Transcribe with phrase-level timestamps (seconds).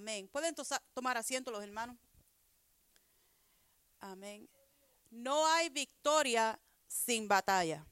[0.00, 0.28] Amén.
[0.28, 0.54] ¿Pueden
[0.94, 1.94] tomar asiento los hermanos?
[3.98, 4.48] Amén.
[5.10, 7.84] No hay victoria sin batalla.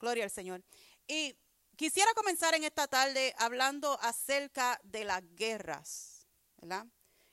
[0.00, 0.64] Gloria al Señor.
[1.06, 1.36] Y
[1.76, 6.26] quisiera comenzar en esta tarde hablando acerca de las guerras,
[6.56, 6.84] ¿verdad?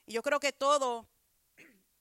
[0.05, 1.07] Y yo creo que todos,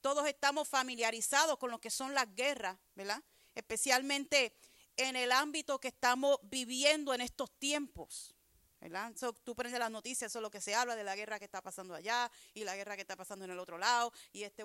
[0.02, 3.24] todos estamos familiarizados con lo que son las guerras, ¿verdad?
[3.54, 4.54] Especialmente
[4.98, 8.35] en el ámbito que estamos viviendo en estos tiempos.
[8.80, 9.12] ¿Verdad?
[9.42, 11.62] tú prendes las noticias, eso es lo que se habla de la guerra que está
[11.62, 14.64] pasando allá y la guerra que está pasando en el otro lado y este,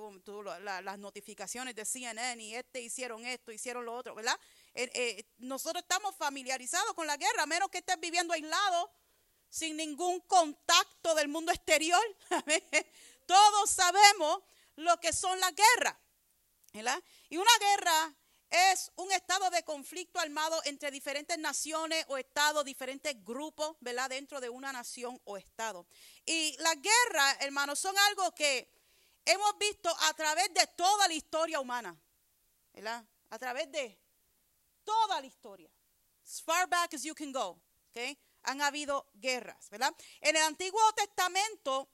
[0.61, 4.37] las notificaciones de CNN y este hicieron esto, hicieron lo otro, ¿verdad?
[4.73, 8.91] Eh, eh, nosotros estamos familiarizados con la guerra, menos que estés viviendo aislado,
[9.49, 12.01] sin ningún contacto del mundo exterior.
[13.25, 14.41] Todos sabemos
[14.75, 15.95] lo que son las guerras,
[16.73, 17.01] ¿verdad?
[17.29, 18.15] Y una guerra
[18.51, 24.09] es un estado de conflicto armado entre diferentes naciones o estados, diferentes grupos, ¿verdad?
[24.09, 25.87] Dentro de una nación o estado.
[26.25, 28.69] Y las guerras, hermanos, son algo que
[29.23, 31.97] hemos visto a través de toda la historia humana,
[32.73, 33.05] ¿verdad?
[33.29, 33.97] A través de
[34.83, 35.71] toda la historia.
[36.25, 38.17] As far back as you can go, ¿ok?
[38.43, 39.95] Han habido guerras, ¿verdad?
[40.19, 41.89] En el Antiguo Testamento,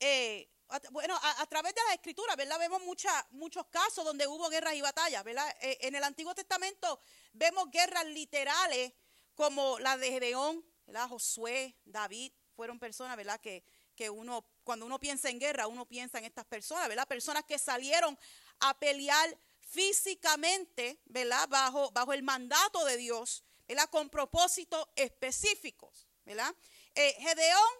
[0.00, 0.51] eh,
[0.90, 2.58] bueno, a, través de la escritura, ¿verdad?
[2.58, 2.82] Vemos
[3.30, 5.48] muchos casos donde hubo guerras y batallas, ¿verdad?
[5.60, 7.00] Eh, en el Antiguo Testamento
[7.32, 8.92] vemos guerras literales
[9.34, 11.08] como la de Gedeón, ¿verdad?
[11.08, 13.40] Josué, David, fueron personas, ¿verdad?
[13.40, 13.64] Que,
[13.94, 17.06] que uno, cuando uno piensa en guerra, uno piensa en estas personas, ¿verdad?
[17.06, 18.18] Personas que salieron
[18.60, 21.48] a pelear físicamente, ¿verdad?
[21.48, 23.88] Bajo, bajo el mandato de Dios, ¿verdad?
[23.90, 26.54] Con propósitos específicos, ¿verdad?
[26.94, 27.72] Eh, Gedeón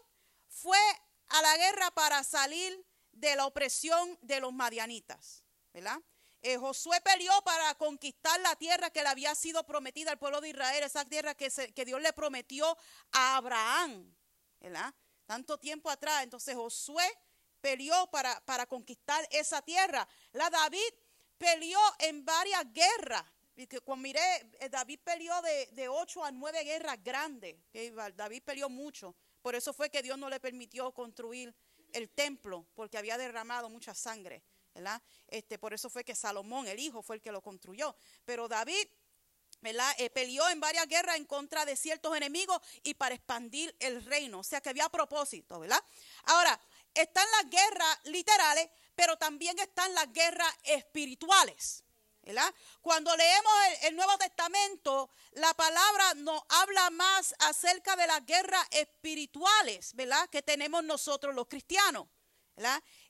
[0.49, 0.79] fue
[1.33, 5.99] a la guerra para salir de la opresión de los madianitas, ¿verdad?
[6.43, 10.51] Eh, Josué peleó para conquistar la tierra que le había sido prometida al pueblo de
[10.51, 11.51] Israel, esa tierra que,
[11.87, 12.77] Dios le prometió
[13.13, 14.15] a Abraham,
[14.61, 14.93] ¿verdad?
[15.25, 16.25] Tanto tiempo atrás.
[16.25, 17.09] Entonces Josué
[17.61, 20.07] peleó para, para conquistar esa tierra.
[20.33, 20.93] La David
[21.39, 23.25] peleó en varias guerras.
[23.85, 24.21] Cuando miré,
[24.59, 27.57] eh, David peleó de, de ocho a nueve guerras grandes.
[28.17, 29.15] David peleó mucho.
[29.43, 31.55] Por eso fue que Dios no le permitió construir
[31.93, 34.43] el templo, porque había derramado mucha sangre.
[34.75, 35.03] ¿verdad?
[35.29, 37.95] Este, por eso fue que Salomón, el hijo, fue el que lo construyó.
[38.25, 38.87] Pero David
[39.61, 39.95] ¿verdad?
[39.99, 44.41] Eh, peleó en varias guerras en contra de ciertos enemigos y para expandir el reino.
[44.41, 45.83] O sea que había propósito, ¿verdad?
[46.25, 46.59] Ahora,
[46.95, 51.85] están las guerras literales, pero también están las guerras espirituales.
[52.81, 53.53] Cuando leemos
[53.83, 60.29] el, Nuevo Testamento, la palabra nos habla más acerca de las guerras espirituales, ¿verdad?
[60.31, 62.07] Que tenemos nosotros los cristianos,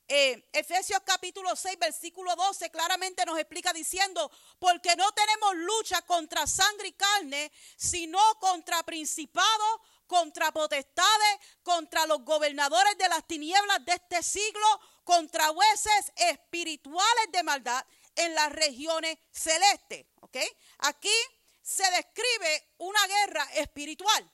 [0.08, 6.46] eh, Efesios capítulo 6, versículo 12 claramente nos explica diciendo, porque no tenemos lucha contra
[6.46, 13.92] sangre y carne, sino contra principados, contra potestades, contra los gobernadores de las tinieblas de
[13.92, 14.66] este siglo,
[15.04, 17.84] contra jueces espirituales de maldad
[18.16, 20.06] en las regiones celestes.
[20.20, 20.36] ¿Ok?
[20.78, 21.14] Aquí
[21.62, 24.30] se describe una guerra espiritual,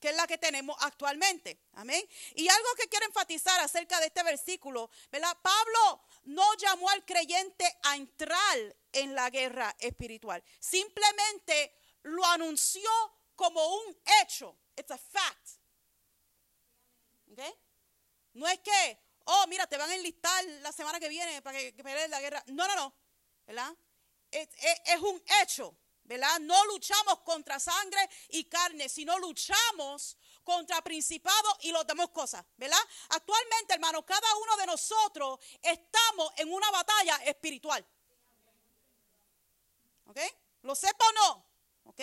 [0.00, 1.60] que es la que tenemos actualmente.
[1.74, 2.04] Amén.
[2.34, 5.36] Y algo que quiero enfatizar acerca de este versículo, ¿verdad?
[5.42, 10.42] Pablo no llamó al creyente a entrar en la guerra espiritual.
[10.58, 12.90] Simplemente lo anunció
[13.36, 14.56] como un hecho.
[14.76, 15.48] It's a fact.
[17.30, 17.40] ¿Ok?
[18.34, 21.74] No es que, oh, mira, te van a enlistar la semana que viene para que,
[21.74, 22.42] que la guerra.
[22.48, 22.94] No, no, no,
[23.46, 23.74] ¿verdad?
[24.30, 24.48] Es,
[25.00, 26.40] un hecho, ¿verdad?
[26.40, 32.78] No luchamos contra sangre y carne, sino luchamos contra principados y los demás cosas, ¿verdad?
[33.10, 37.86] Actualmente, hermanos, cada uno de nosotros estamos en una batalla espiritual.
[40.06, 40.18] ¿Ok?
[40.62, 41.46] ¿Lo sepa o no?
[41.84, 42.00] ¿Ok?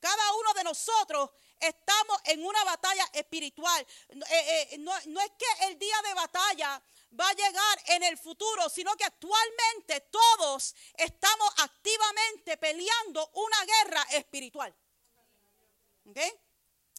[0.00, 3.86] Cada uno de nosotros estamos en una batalla espiritual.
[4.08, 6.82] Eh, eh, no, es que el día de batalla
[7.18, 14.02] va a llegar en el futuro, sino que actualmente todos estamos activamente peleando una guerra
[14.12, 14.74] espiritual.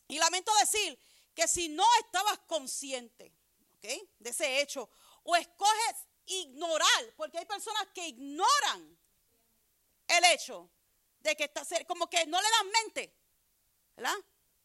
[0.08, 1.00] Y lamento decir
[1.34, 3.32] que si no estabas consciente
[3.82, 4.90] de ese hecho,
[5.24, 5.96] o escoges
[6.26, 8.98] ignorar, porque hay personas que ignoran
[10.08, 10.70] el hecho
[11.20, 13.14] de que está, como que no le dan mente,
[13.96, 14.16] ¿verdad?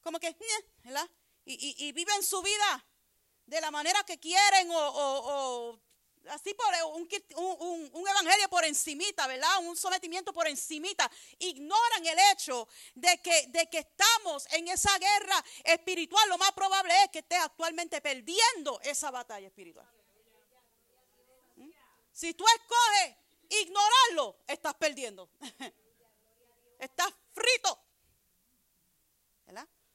[0.03, 0.37] Como que,
[0.85, 1.09] ¿verdad?
[1.45, 2.87] Y, viven su vida
[3.47, 5.79] de la manera que quieren o,
[6.29, 9.59] así por un, un, evangelio por encimita, ¿verdad?
[9.61, 11.11] Un sometimiento por encimita.
[11.39, 16.29] Ignoran el hecho de que, de que estamos en esa guerra espiritual.
[16.29, 19.91] Lo más probable es que estés actualmente perdiendo esa batalla espiritual.
[21.57, 21.71] ¿Mm?
[22.13, 23.17] Si tú escoges
[23.49, 25.29] ignorarlo, estás perdiendo.
[26.79, 27.90] estás frito.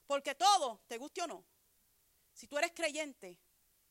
[0.07, 1.45] Porque todo, te guste o no,
[2.33, 3.39] si tú eres creyente,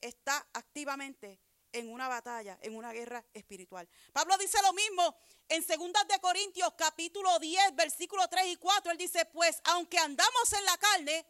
[0.00, 1.40] está activamente
[1.72, 3.88] en una batalla, en una guerra espiritual.
[4.12, 5.16] Pablo dice lo mismo
[5.48, 8.92] en 2 de Corintios capítulo 10, versículo 3 y 4.
[8.92, 11.26] Él dice, pues aunque andamos en la carne,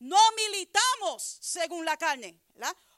[0.00, 2.40] no militamos según la carne.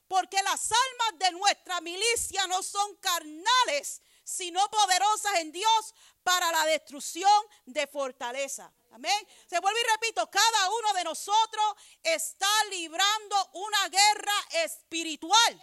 [0.08, 5.94] Porque las almas de nuestra milicia no son carnales, sino poderosas en Dios
[6.25, 7.31] para la destrucción
[7.64, 8.73] de fortaleza.
[8.90, 9.28] Amén.
[9.49, 14.34] Se vuelve y repito, cada uno de nosotros está librando una guerra
[14.64, 15.62] espiritual.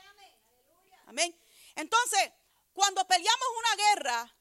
[1.07, 1.38] Amén.
[1.75, 2.31] Entonces,
[2.71, 4.38] cuando peleamos una guerra,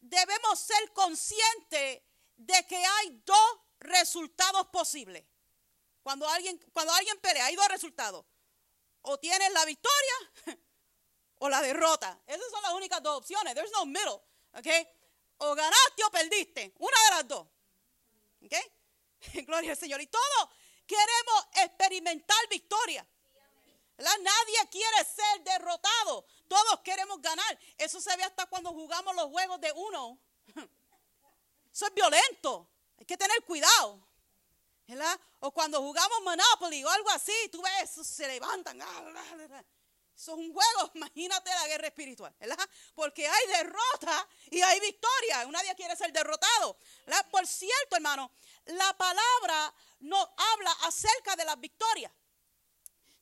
[0.00, 2.02] debemos ser conscientes
[2.36, 5.24] de que hay dos resultados posibles.
[6.02, 8.26] Cuando alguien, cuando alguien pelea, hay dos resultados.
[9.00, 10.60] O tienes la victoria
[11.42, 12.20] o la derrota.
[12.24, 13.52] Esas son las únicas dos opciones.
[13.54, 14.22] There's no middle.
[14.54, 14.86] Okay?
[15.38, 16.72] O ganaste o perdiste.
[16.78, 17.48] Una de las dos.
[18.44, 18.54] ¿Ok?
[19.46, 20.00] Gloria al Señor.
[20.00, 20.48] Y todos
[20.86, 23.04] queremos experimentar victoria.
[23.98, 26.24] Nadie quiere ser derrotado.
[26.46, 27.58] Todos queremos ganar.
[27.76, 30.20] Eso se ve hasta cuando jugamos los juegos de uno.
[31.72, 32.68] Eso es violento.
[32.98, 34.06] Hay que tener cuidado.
[34.86, 35.18] ¿verdad?
[35.40, 38.78] O cuando jugamos Monopoly o algo así, tú ves, se levantan.
[40.16, 42.68] Eso es un juego, imagínate la guerra espiritual, ¿verdad?
[42.94, 45.44] Porque hay derrota y hay victoria.
[45.46, 46.76] Nadie quiere ser derrotado.
[47.30, 48.30] Por cierto, hermano,
[48.66, 52.12] la palabra nos habla acerca de las victorias.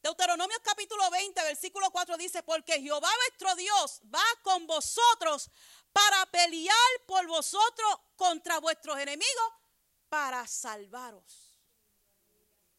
[0.03, 5.51] Deuteronomio capítulo 20, versículo 4 dice, porque Jehová vuestro Dios va con vosotros
[5.93, 6.75] para pelear
[7.07, 9.53] por vosotros contra vuestros enemigos,
[10.09, 11.50] para salvaros.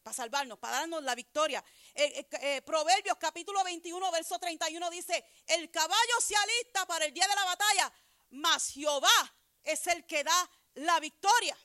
[0.02, 1.62] Para salvarnos, para darnos la victoria.
[1.94, 7.14] Eh, eh, eh, Proverbios capítulo 21, verso 31 dice, el caballo se alista para el
[7.14, 7.92] día de la batalla,
[8.30, 11.56] mas Jehová es el que da la victoria.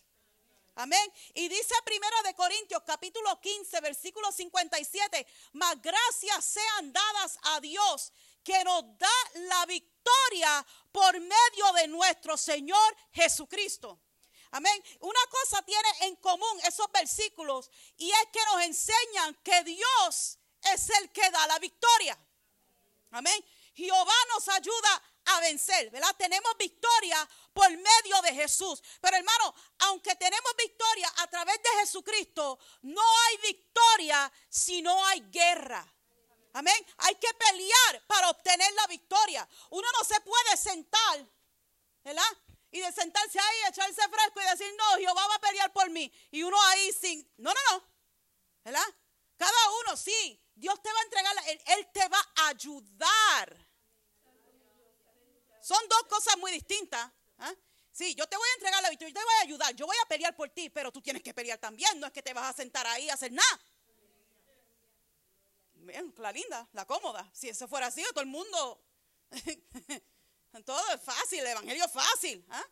[0.75, 1.11] Amén.
[1.33, 8.13] Y dice primero de Corintios capítulo 15 versículo 57, mas gracias sean dadas a Dios
[8.43, 13.99] que nos da la victoria por medio de nuestro Señor Jesucristo.
[14.51, 14.83] Amén.
[14.99, 20.39] Una cosa tiene en común esos versículos y es que nos enseñan que Dios
[20.73, 22.17] es el que da la victoria.
[23.11, 23.45] Amén.
[23.73, 26.15] Jehová nos ayuda a vencer, ¿verdad?
[26.17, 28.81] Tenemos victoria por medio de Jesús.
[28.99, 35.21] Pero hermano, aunque tenemos victoria a través de Jesucristo, no hay victoria si no hay
[35.29, 35.85] guerra.
[36.53, 36.85] Amén.
[36.97, 39.47] Hay que pelear para obtener la victoria.
[39.69, 41.23] Uno no se puede sentar,
[42.03, 42.37] ¿verdad?
[42.71, 46.11] Y de sentarse ahí, echarse fresco y decir, no, Jehová va a pelear por mí.
[46.31, 47.83] Y uno ahí sin, no, no, no,
[48.63, 48.87] ¿verdad?
[49.37, 51.35] Cada uno, sí, Dios te va a entregar,
[51.67, 53.67] él, te va a ayudar
[55.67, 57.11] son dos cosas muy distintas.
[57.39, 57.53] ¿ah?
[57.91, 59.97] Sí, yo te voy a entregar la victoria, yo te voy a ayudar, yo voy
[60.01, 62.49] a pelear por ti, pero tú tienes que pelear también, no es que te vas
[62.49, 63.59] a sentar ahí a hacer nada.
[66.17, 67.29] la linda, la cómoda.
[67.33, 68.81] Si eso fuera así, todo el mundo,
[70.65, 72.45] todo es fácil, el evangelio es fácil.
[72.49, 72.63] ¿ah?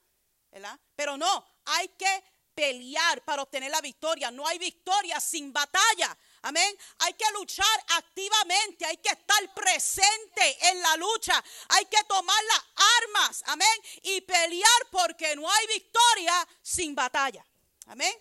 [0.96, 2.24] Pero no, hay que
[2.54, 4.32] pelear para obtener la victoria.
[4.32, 6.18] No hay victoria sin batalla.
[6.44, 6.78] Amén.
[7.00, 12.64] Hay que luchar activamente, hay que estar presente en la lucha, hay que tomar las
[13.04, 13.68] armas, amén,
[14.04, 17.46] y pelear porque no hay victoria sin batalla.
[17.88, 18.16] Amén.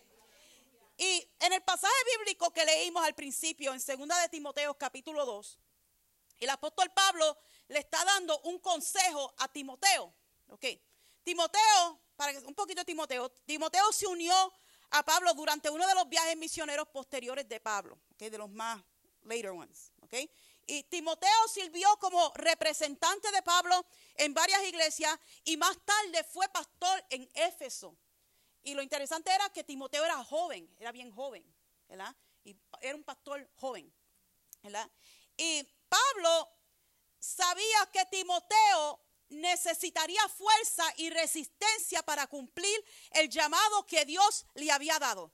[0.97, 5.59] Y en el pasaje bíblico que leímos al principio, en 2 de Timoteo capítulo 2,
[6.41, 10.15] el apóstol Pablo le está dando un consejo a Timoteo.
[10.49, 10.67] Ok.
[11.23, 14.53] Timoteo, para un poquito de Timoteo, Timoteo se unió
[14.91, 18.83] a Pablo durante uno de los viajes misioneros posteriores de Pablo, okay, de los más
[19.23, 19.93] later ones.
[20.03, 20.31] Okay.
[20.67, 27.05] Y Timoteo sirvió como representante de Pablo en varias iglesias y más tarde fue pastor
[27.11, 27.97] en Éfeso.
[28.63, 31.45] Y lo interesante era que Timoteo era joven, era bien joven,
[31.89, 32.15] ¿verdad?
[32.45, 33.93] Y era un pastor joven,
[34.63, 34.91] ¿verdad?
[35.37, 36.49] Y Pablo
[37.25, 39.01] sabía que Timoteo
[39.31, 45.33] necesitaría fuerza y resistencia para cumplir el llamado que Dios le había dado.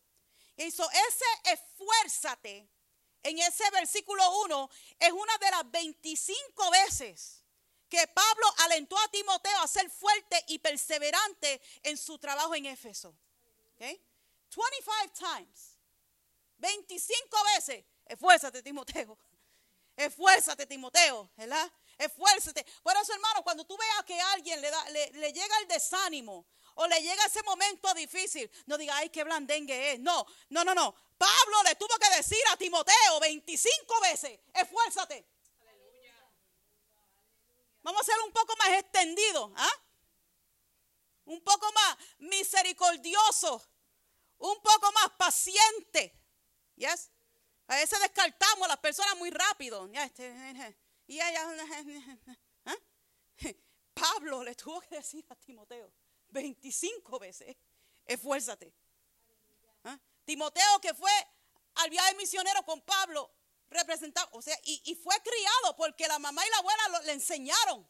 [0.56, 2.68] Hizo ese esfuérzate
[3.22, 7.44] en ese versículo 1 es una de las 25 veces
[7.88, 13.14] que Pablo alentó a Timoteo a ser fuerte y perseverante en su trabajo en Éfeso.
[13.78, 14.04] 25
[15.18, 15.78] times.
[16.58, 17.84] 25 veces.
[18.06, 19.18] Esfuérzate, Timoteo.
[19.96, 21.70] Esfuérzate, Timoteo, ¿verdad?
[22.00, 22.64] Esfuérzate.
[22.82, 26.46] Por eso, hermano, cuando tú veas que a alguien le, da, le, llega el desánimo
[26.74, 30.00] o le llega ese momento difícil, no diga, ay, qué blandengue es.
[30.00, 30.94] No, no, no, no.
[31.18, 35.26] Pablo le tuvo que decir a Timoteo 25 veces, esfuérzate.
[37.82, 39.72] Vamos a ser un poco más extendido, ¿ah?
[41.26, 43.62] Un poco más misericordioso,
[44.38, 46.18] un poco más paciente.
[46.76, 47.10] ¿Yes?
[47.66, 49.88] A veces descartamos a las personas muy rápido.
[49.92, 50.76] Este,
[51.10, 51.44] y ella,
[52.66, 52.76] ¿ah?
[53.94, 55.92] Pablo le tuvo que decir a Timoteo
[56.28, 57.56] 25 veces,
[58.06, 58.72] esfuérzate.
[59.82, 59.98] ¿Ah?
[60.24, 61.10] Timoteo que fue
[61.74, 63.28] al viaje misionero con Pablo,
[63.70, 67.88] representado, o sea, y, fue criado porque la mamá y la abuela le enseñaron.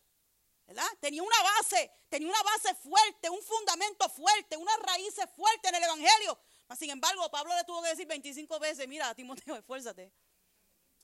[0.67, 0.89] ¿verdad?
[1.01, 5.83] Tenía una base, tenía una base fuerte, un fundamento fuerte, unas raíces fuertes en el
[5.83, 6.41] Evangelio.
[6.79, 10.11] sin embargo, Pablo le tuvo que decir 25 veces, mira, Timoteo, esfuérzate.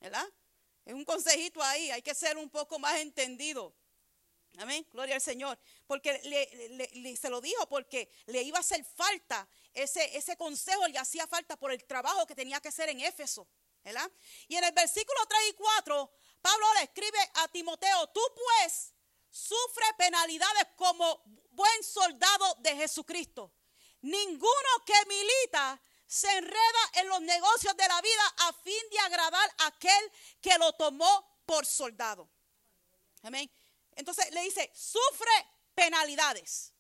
[0.01, 0.27] ¿Verdad?
[0.87, 3.75] Es un consejito ahí, hay que ser un poco más entendido.
[4.59, 5.59] Amén, gloria al Señor.
[5.87, 10.99] Porque le, se lo dijo porque le iba a hacer falta, ese, ese consejo le
[10.99, 13.47] hacía falta por el trabajo que tenía que hacer en Éfeso.
[13.85, 14.11] ¿verdad?
[14.49, 18.95] Y en el versículo 3 y 4, Pablo le escribe a Timoteo, tú pues
[19.31, 23.53] sufre penalidades como buen soldado de Jesucristo.
[24.03, 29.55] Ninguno que milita se enreda en los negocios de la vida a fin de agradar
[29.59, 32.29] a aquel que lo tomó por soldado.
[33.23, 33.51] Amén.
[33.97, 35.33] Entonces le dice, sufre
[35.75, 36.73] penalidades.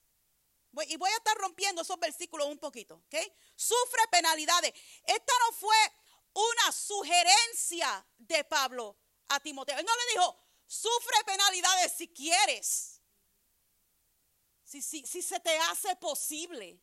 [0.88, 3.16] Y voy a estar rompiendo esos versículos un poquito, ¿ok?
[3.54, 4.72] Sufre penalidades.
[5.06, 5.76] Esta no fue
[6.34, 8.96] una sugerencia de Pablo
[9.28, 9.78] a Timoteo.
[9.78, 13.00] Él no le dijo, sufre penalidades si quieres.
[14.64, 16.78] Si, si, si se te hace posible.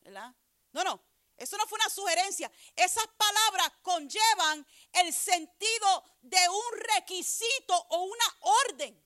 [0.00, 0.34] ¿Verdad?
[0.76, 1.02] No, no,
[1.38, 2.52] eso no fue una sugerencia.
[2.74, 9.02] Esas palabras conllevan el sentido de un requisito o una orden.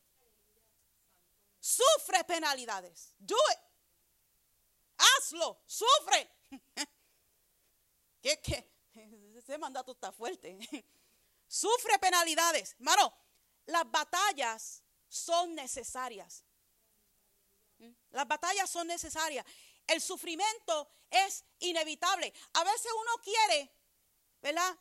[1.60, 3.14] Sufre penalidades.
[3.18, 3.58] Do it.
[4.98, 5.62] Hazlo.
[5.64, 6.28] Sufre.
[8.20, 8.68] ¿Qué, qué?
[9.36, 10.58] Ese mandato está fuerte.
[11.46, 12.72] Sufre penalidades.
[12.80, 13.14] Hermano,
[13.66, 16.44] las batallas son necesarias.
[17.78, 17.92] ¿Mm?
[18.10, 19.46] Las batallas son necesarias
[19.86, 22.32] el sufrimiento es inevitable.
[22.54, 23.72] A veces uno quiere,
[24.40, 24.76] ¿verdad?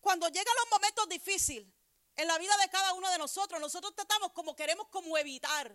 [0.00, 1.68] Cuando llegan los momentos difíciles
[2.16, 5.74] en la vida de cada uno de nosotros, nosotros tratamos como queremos como evitar,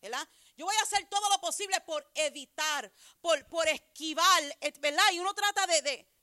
[0.00, 0.26] ¿verdad?
[0.56, 2.90] Yo voy a hacer todo lo posible por evitar,
[3.20, 5.04] por, por esquivar, ¿verdad?
[5.12, 6.13] Y uno trata de, de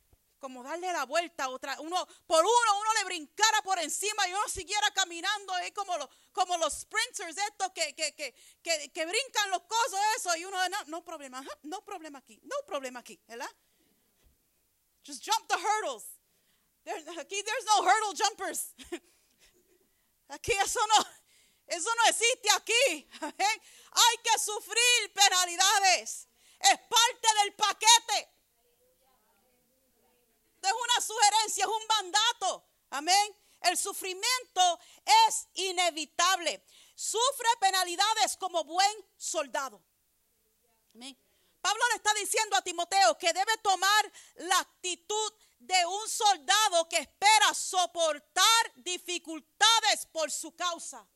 [0.42, 4.50] como darle la vuelta otra, uno por uno, uno le brincara por encima y uno
[4.50, 8.34] siguiera caminando ahí como los, como los sprinters estos que, que, que,
[8.64, 13.02] que, brincan los cosos, eso, y uno, no, no problema, no problema aquí, no problema
[13.02, 13.50] aquí, ¿verdad?
[15.06, 16.06] Just jump the hurdles.
[17.20, 18.74] aquí there's no hurdle jumpers.
[20.30, 21.06] Aquí eso no,
[21.68, 23.10] eso no existe aquí.
[23.22, 26.30] Hay que sufrir penalidades.
[26.58, 28.41] Es parte del paquete
[30.62, 32.66] es una sugerencia, es un mandato.
[32.92, 33.36] Amén.
[33.62, 34.80] El sufrimiento
[35.28, 36.64] es inevitable.
[36.96, 39.84] Sufre penalidades como buen soldado.
[40.94, 41.18] Amén.
[41.62, 46.98] Pablo le está diciendo a Timoteo que debe tomar la actitud de un soldado que
[46.98, 51.08] espera soportar dificultades por su causa.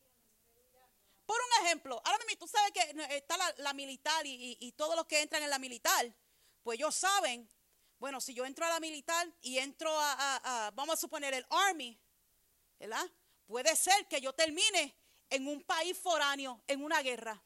[1.25, 5.21] Por un ejemplo, ahora mismo tú sabes que está la, militar y, todos los que
[5.21, 6.13] entran en la militar,
[6.61, 7.49] pues ellos saben
[7.99, 11.97] bueno, si yo entro a la militar y entro a, vamos a suponer, el Army,
[12.79, 13.05] ¿verdad?
[13.45, 14.95] Puede ser que yo termine
[15.29, 17.41] en un país foráneo, en una guerra.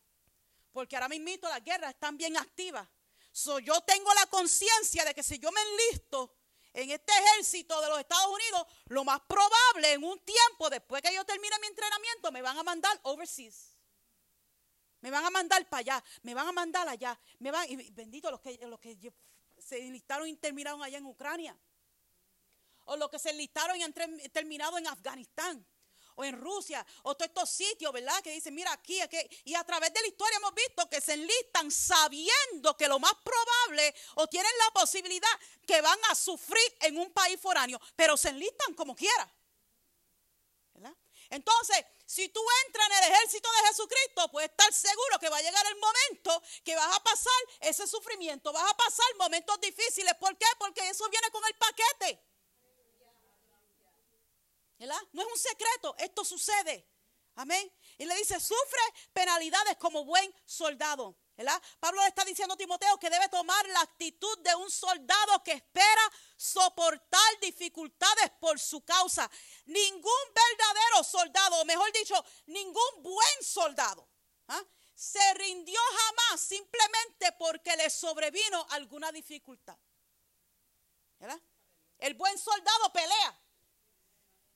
[0.71, 2.87] Porque ahora mismo las guerras están bien activas.
[3.31, 6.35] So, yo tengo la conciencia de que si yo me enlisto
[6.73, 11.13] en este ejército de los Estados Unidos, lo más probable en un tiempo después que
[11.13, 13.77] yo termine mi entrenamiento, me van a mandar overseas.
[15.01, 18.29] Me van a mandar para allá, me van a mandar allá, me van, y bendito
[18.29, 18.97] los que, los que
[19.69, 21.55] se enlistaron y terminaron allá en Ucrania.
[22.85, 23.93] O los que se enlistaron y han
[24.33, 25.65] terminado en Afganistán.
[26.15, 26.85] O en Rusia.
[27.03, 28.19] O todos estos sitios, ¿verdad?
[28.23, 29.17] Que dicen, mira aquí, aquí.
[29.45, 33.13] Y a través de la historia hemos visto que se enlistan sabiendo que lo más
[33.23, 37.79] probable o tienen la posibilidad que van a sufrir en un país foráneo.
[37.95, 39.31] Pero se enlistan como quiera.
[41.29, 45.41] Entonces, si tú entras en el ejército de Jesucristo, puedes estar seguro que va a
[45.41, 50.13] llegar el momento que vas a pasar ese sufrimiento, vas a pasar momentos difíciles.
[50.15, 50.48] ¿Por qué?
[50.57, 52.24] Porque eso viene con el paquete.
[54.79, 55.01] ¿Verdad?
[55.12, 56.88] No es un secreto, esto sucede.
[57.36, 57.71] Amén.
[57.98, 58.81] Y le dice, sufre
[59.13, 61.15] penalidades como buen soldado.
[61.79, 65.53] Pablo le está diciendo a Timoteo que debe tomar la actitud de un soldado que
[65.53, 66.01] espera
[66.36, 69.29] soportar dificultades por su causa.
[69.65, 74.08] Ningún verdadero soldado, o mejor dicho, ningún buen soldado,
[74.50, 74.63] ¿ah?
[74.96, 79.77] se rindió jamás simplemente porque le sobrevino alguna dificultad.
[82.00, 83.41] El buen soldado pelea.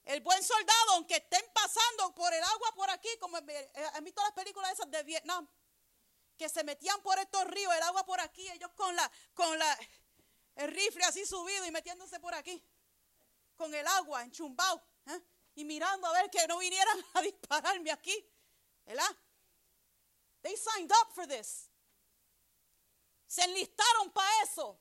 [0.06, 4.34] El buen soldado, aunque estén pasando por el agua por aquí, como han visto las
[4.34, 5.48] películas esas de Vietnam,
[6.38, 9.80] que se metían por estos ríos, el agua por aquí, ellos con la, con la,
[10.56, 12.64] el rifle así subido y metiéndose por aquí.
[13.56, 15.22] con el agua enchumbado ¿eh?
[15.56, 18.30] y mirando a ver que no vinieran a dispararme aquí.
[18.86, 19.18] ¿Verdad?
[20.42, 21.70] They signed up for this.
[23.28, 24.80] Se enlistaron para eso.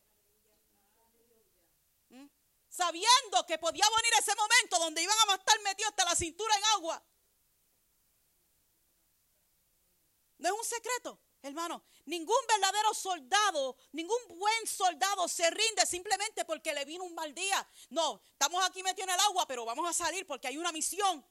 [2.09, 2.27] ¿Mm?
[2.69, 6.65] Sabiendo que podía venir ese momento donde iban a estar metidos hasta la cintura en
[6.77, 7.03] agua.
[10.39, 11.22] No es un secreto.
[11.43, 17.35] Hermano, ningún verdadero soldado, ningún buen soldado se rinde simplemente porque le vino un mal
[17.35, 17.69] día.
[17.91, 21.27] No, estamos aquí metidos en el agua, pero vamos a salir porque hay una misión.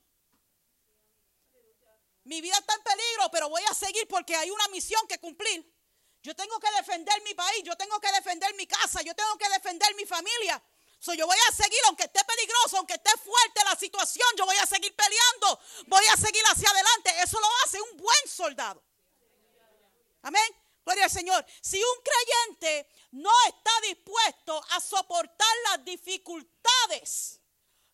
[2.26, 5.66] Mi vida está en peligro, pero voy a seguir porque hay una misión que cumplir.
[6.22, 9.50] Yo tengo que defender mi país, yo tengo que defender mi casa, yo tengo que
[9.50, 10.62] defender mi familia.
[11.00, 14.58] So, yo voy a seguir, aunque esté peligroso, aunque esté fuerte la situación, yo voy
[14.58, 17.12] a seguir peleando, voy a seguir hacia adelante.
[17.24, 18.84] Eso lo hace un buen soldado.
[20.22, 20.44] Amén.
[20.86, 21.46] Gloria al Señor.
[21.62, 27.40] Si un creyente no está dispuesto a soportar las dificultades,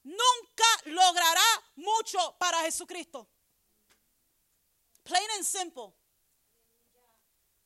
[0.04, 3.30] nunca logrará mucho para Jesucristo.
[5.04, 5.94] Plain and simple.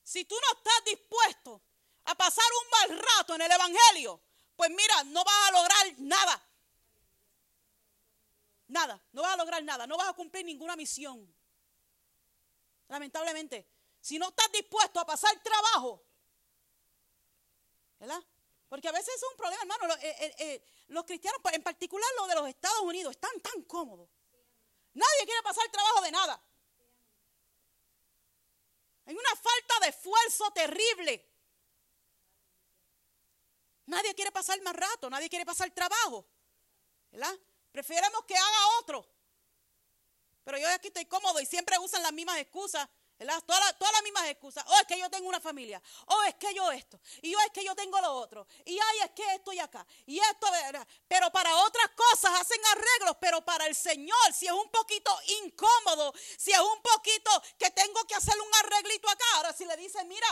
[0.03, 1.61] Si tú no estás dispuesto
[2.05, 4.21] a pasar un mal rato en el Evangelio,
[4.55, 6.47] pues mira, no vas a lograr nada.
[8.67, 11.33] Nada, no vas a lograr nada, no vas a cumplir ninguna misión.
[12.87, 13.67] Lamentablemente,
[14.01, 16.03] si no estás dispuesto a pasar trabajo,
[17.99, 18.21] ¿verdad?
[18.67, 19.87] Porque a veces es un problema, hermano.
[19.87, 23.61] Los, eh, eh, eh, los cristianos, en particular los de los Estados Unidos, están tan
[23.63, 24.09] cómodos.
[24.93, 26.41] Nadie quiere pasar trabajo de nada.
[29.05, 31.29] Hay una falta de esfuerzo terrible.
[33.85, 36.25] Nadie quiere pasar más rato, nadie quiere pasar trabajo.
[37.11, 37.37] ¿Verdad?
[37.71, 39.05] Preferemos que haga otro.
[40.43, 42.87] Pero yo aquí estoy cómodo y siempre usan las mismas excusas
[43.45, 44.63] Todas, todas las mismas excusas.
[44.67, 45.81] Oh, es que yo tengo una familia.
[46.07, 46.99] Oh, es que yo esto.
[47.21, 48.47] Y yo es que yo tengo lo otro.
[48.65, 49.85] Y ay, es que estoy acá.
[50.07, 50.47] Y esto,
[51.07, 53.17] pero para otras cosas hacen arreglos.
[53.19, 58.03] Pero para el Señor, si es un poquito incómodo, si es un poquito que tengo
[58.05, 59.25] que hacer un arreglito acá.
[59.35, 60.27] Ahora, si le dicen, mira,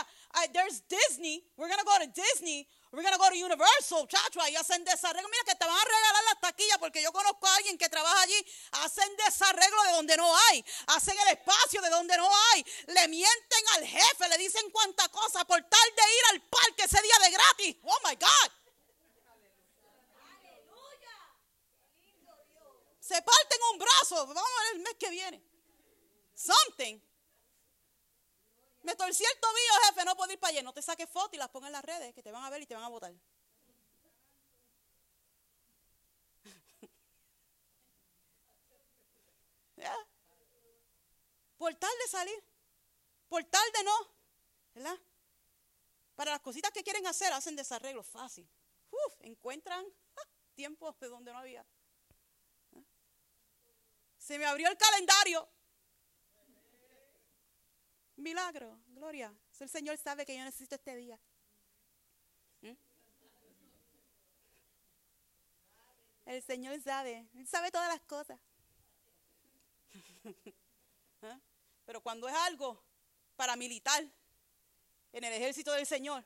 [0.52, 2.68] there's Disney, we're going to go to Disney.
[2.92, 5.28] We're gonna go to Universal, chacho, ahí hacen desarreglo.
[5.28, 8.20] Mira que te van a regalar las taquillas porque yo conozco a alguien que trabaja
[8.22, 8.46] allí.
[8.82, 10.64] Hacen desarreglo de donde no hay.
[10.88, 12.64] Hacen el espacio de donde no hay.
[12.88, 17.00] Le mienten al jefe, le dicen cuánta cosa por tal de ir al parque ese
[17.00, 17.76] día de gratis.
[17.84, 18.52] Oh my God.
[22.98, 24.26] Se parten un brazo.
[24.26, 25.42] Vamos a ver el mes que viene.
[26.34, 27.09] Something.
[28.82, 30.62] Me torcí el tobillo, jefe, no puedo ir para allá.
[30.62, 32.62] No te saques fotos y las pongas en las redes, que te van a ver
[32.62, 33.12] y te van a votar.
[41.58, 42.42] Por tal de salir,
[43.28, 44.08] por tal de no,
[44.74, 44.98] ¿verdad?
[46.14, 48.48] Para las cositas que quieren hacer, hacen desarreglo fácil.
[48.90, 49.84] Uf, encuentran
[50.16, 50.22] ah,
[50.54, 51.64] tiempos de donde no había.
[52.72, 52.82] ¿Eh?
[54.18, 55.48] Se me abrió el calendario.
[58.20, 59.34] Milagro, gloria.
[59.58, 61.18] El Señor sabe que yo necesito este día.
[62.62, 62.74] ¿Mm?
[66.26, 68.38] El Señor sabe, Él sabe todas las cosas.
[71.22, 71.38] ¿Ah?
[71.84, 72.82] Pero cuando es algo
[73.36, 74.04] paramilitar
[75.12, 76.24] en el ejército del Señor,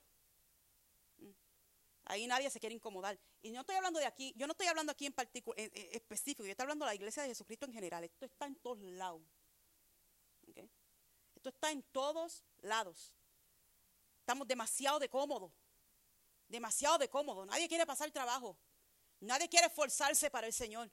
[2.05, 3.19] ahí nadie se quiere incomodar.
[3.43, 6.51] Y no estoy hablando de aquí, yo no estoy hablando aquí en, particular, específico, yo
[6.51, 8.05] estoy hablando de la iglesia de Jesucristo en general.
[8.05, 9.23] Esto está en todos lados.
[11.45, 13.13] Esto está en todos lados.
[14.21, 15.53] Estamos demasiado de cómodo.
[16.49, 17.45] Demasiado de cómodo.
[17.45, 18.57] Nadie quiere pasar trabajo.
[19.21, 20.91] Nadie quiere esforzarse para el Señor.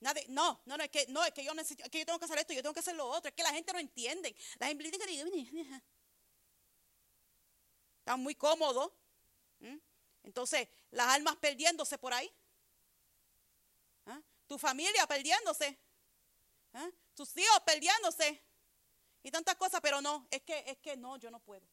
[0.00, 2.24] No, no, no, es que, no, es que yo necesito, es que yo tengo que
[2.24, 3.28] hacer esto, yo tengo que hacer lo otro.
[3.28, 4.34] Es que la gente no entiende.
[4.58, 5.82] La gente dice
[7.98, 8.90] están muy cómodos.
[10.22, 12.32] Entonces, las almas perdiéndose por ahí.
[14.06, 14.22] ¿Ah?
[14.46, 15.78] Tu familia perdiéndose.
[16.72, 16.88] ¿Ah?
[17.14, 18.42] Tus hijos perdiéndose
[19.22, 21.66] y tantas cosas, pero no, es que, es que no, yo no puedo.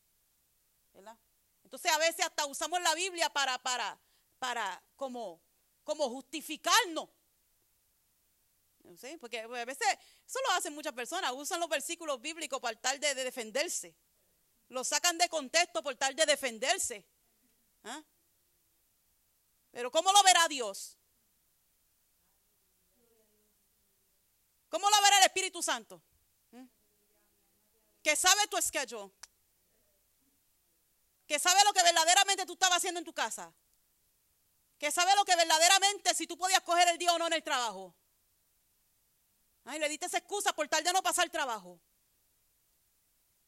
[1.63, 3.99] Entonces a veces hasta usamos la Biblia para, para,
[4.39, 5.41] para como,
[5.83, 7.09] como justificarnos.
[8.97, 9.17] ¿Sí?
[9.17, 9.85] Porque a veces
[10.25, 13.95] eso lo hacen muchas personas, usan los versículos bíblicos para tal de, defenderse.
[14.69, 17.05] Lo sacan de contexto por tal de defenderse.
[17.83, 18.01] ¿Ah?
[19.71, 20.97] Pero ¿cómo lo verá Dios?
[24.69, 26.01] ¿Cómo lo verá el Espíritu Santo?
[28.07, 29.11] Que sabe tu schedule,
[31.27, 33.53] que sabe lo que verdaderamente tú estabas haciendo en tu casa,
[34.79, 37.43] que sabe lo que verdaderamente si tú podías coger el día o no en el
[37.43, 37.93] trabajo.
[39.65, 41.81] Ay, le diste esa excusa por tal de no pasar el trabajo.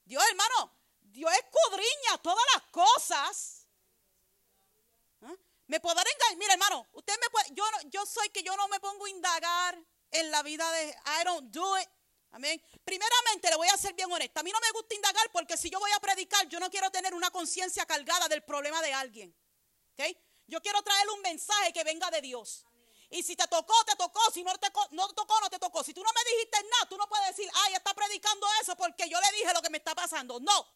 [0.03, 3.65] Dios, hermano, Dios escudriña todas las cosas.
[5.21, 5.35] ¿Ah?
[5.67, 6.37] Me podrán engañar.
[6.37, 9.81] Mira, hermano, usted me puede, yo, yo soy que yo no me pongo a indagar
[10.11, 11.87] en la vida de I don't do it.
[12.31, 12.61] Amén.
[12.83, 14.41] Primeramente, le voy a ser bien honesta.
[14.41, 16.91] A mí no me gusta indagar porque si yo voy a predicar, yo no quiero
[16.91, 19.35] tener una conciencia cargada del problema de alguien.
[19.93, 20.15] ¿Ok?
[20.47, 22.65] Yo quiero traerle un mensaje que venga de Dios.
[23.09, 24.21] Y si te tocó, te tocó.
[24.31, 25.83] Si no te, no te tocó, no te tocó.
[25.83, 29.09] Si tú no me dijiste nada, tú no puedes decir, ay, está predicando eso porque
[29.09, 30.39] yo le dije lo que me está pasando.
[30.39, 30.67] No.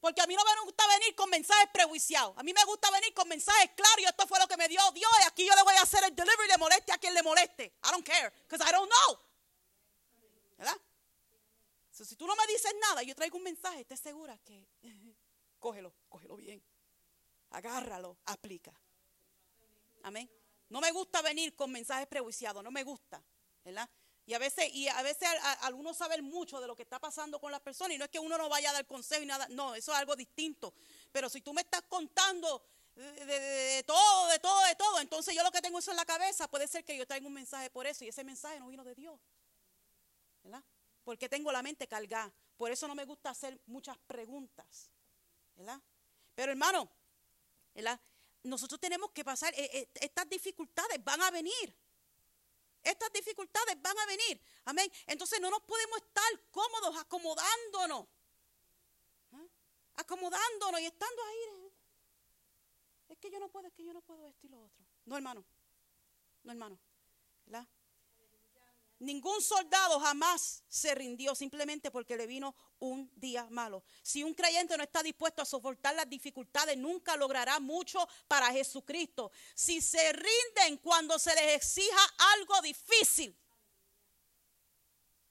[0.00, 2.36] Porque a mí no me gusta venir con mensajes prejuiciados.
[2.36, 3.98] A mí me gusta venir con mensajes claros.
[3.98, 5.10] Y esto fue lo que me dio Dios.
[5.20, 7.64] Y aquí yo le voy a hacer el delivery le moleste a quien le moleste.
[7.84, 8.32] I don't care.
[8.48, 9.27] Because I don't know.
[10.58, 10.76] ¿Verdad?
[11.90, 13.80] si tú no me dices nada, yo traigo un mensaje.
[13.80, 14.68] Estés segura que
[15.58, 16.62] cógelo, cógelo bien.
[17.50, 18.72] Agárralo, aplica.
[20.02, 20.30] Amén.
[20.68, 22.62] No me gusta venir con mensajes prejuiciados.
[22.62, 23.22] No me gusta.
[23.64, 23.88] ¿Verdad?
[24.26, 25.26] Y a veces, y a veces
[25.62, 27.94] algunos saben mucho de lo que está pasando con las personas.
[27.94, 29.48] Y no es que uno no vaya a dar consejo y nada.
[29.48, 30.74] No, eso es algo distinto.
[31.10, 32.62] Pero si tú me estás contando
[32.94, 36.46] de, todo, de todo, de todo, entonces yo lo que tengo eso en la cabeza,
[36.48, 38.04] puede ser que yo traiga un mensaje por eso.
[38.04, 39.18] Y ese mensaje no vino de Dios.
[40.48, 40.64] ¿Verdad?
[41.04, 42.32] Porque tengo la mente cargada.
[42.56, 44.90] Por eso no me gusta hacer muchas preguntas.
[45.54, 45.78] ¿Verdad?
[46.34, 46.90] Pero hermano,
[47.74, 48.00] ¿verdad?
[48.44, 51.76] Nosotros tenemos que pasar, eh, eh, estas dificultades van a venir.
[52.82, 54.40] Estas dificultades van a venir.
[54.64, 54.90] Amén.
[55.06, 58.06] Entonces no nos podemos estar cómodos acomodándonos.
[59.32, 59.46] ¿Ah?
[59.96, 61.72] Acomodándonos y estando ahí.
[63.10, 64.82] Es que yo no puedo, es que yo no puedo esto y lo otro.
[65.04, 65.44] No, hermano.
[66.42, 66.78] No, hermano.
[67.44, 67.68] ¿Verdad?
[69.00, 73.84] Ningún soldado jamás se rindió simplemente porque le vino un día malo.
[74.02, 79.30] Si un creyente no está dispuesto a soportar las dificultades, nunca logrará mucho para Jesucristo.
[79.54, 83.36] Si se rinden cuando se les exija algo difícil,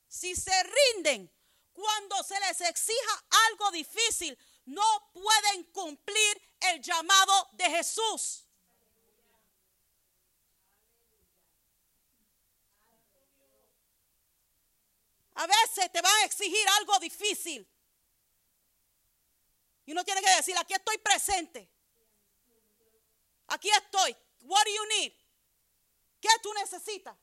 [0.08, 0.63] si se
[0.95, 1.30] rinden
[1.73, 8.46] cuando se les exija algo difícil, no pueden cumplir el llamado de Jesús.
[15.38, 17.67] A veces te van a exigir algo difícil.
[19.86, 21.69] Y uno tiene que decir, aquí estoy presente.
[23.47, 24.17] Aquí estoy.
[24.41, 25.13] What do you need?
[26.19, 27.15] ¿Qué tú necesitas?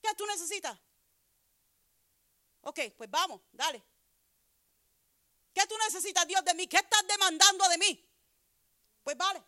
[0.00, 0.78] ¿Qué tú necesitas?
[2.62, 3.82] Ok, pues vamos, dale.
[5.52, 6.66] ¿Qué tú necesitas, Dios, de mí?
[6.66, 8.10] ¿Qué estás demandando de mí?
[9.04, 9.42] Pues vale.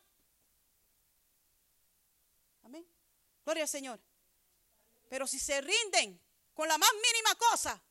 [2.64, 2.86] Amén.
[3.44, 3.98] Gloria al Señor.
[5.08, 6.20] Pero si se rinden
[6.54, 7.82] con la más mínima cosa.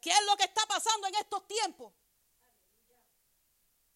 [0.00, 1.92] ¿Qué es lo que está pasando en estos tiempos?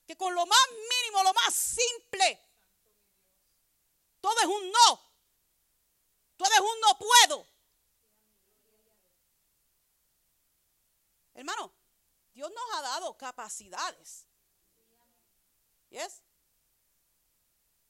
[0.07, 2.41] Que con lo más mínimo, lo más simple,
[4.21, 5.13] todo es un no.
[6.37, 7.47] Todo es un no puedo.
[11.35, 11.73] Hermano,
[12.33, 14.27] Dios nos ha dado capacidades.
[15.91, 16.23] ¿Yes?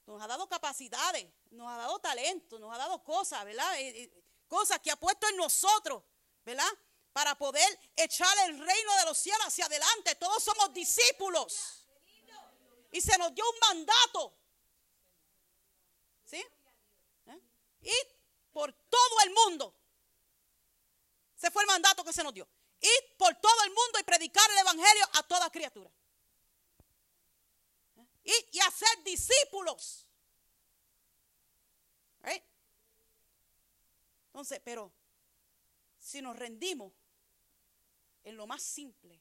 [0.07, 3.75] Nos ha dado capacidades, nos ha dado talento, nos ha dado cosas, ¿verdad?
[4.53, 6.03] Cosas que ha puesto en nosotros,
[6.45, 6.69] ¿verdad?
[7.15, 10.15] Para poder echar el reino de los cielos hacia adelante.
[10.17, 11.87] Todos somos discípulos.
[12.91, 14.35] Y se nos dio un mandato.
[16.27, 16.45] ¿Sí?
[17.29, 17.41] ¿Eh?
[17.81, 17.95] Y
[18.53, 19.75] por todo el mundo.
[21.35, 22.47] Se fue el mandato que se nos dio.
[22.79, 25.91] Ir por todo el mundo y predicar el evangelio a toda criatura.
[28.23, 28.49] ¿Eh?
[28.53, 30.07] Y, hacer discípulos.
[32.21, 32.45] Right?
[34.33, 34.91] Entonces, pero
[35.99, 36.91] si nos rendimos
[38.25, 39.21] en lo más simple,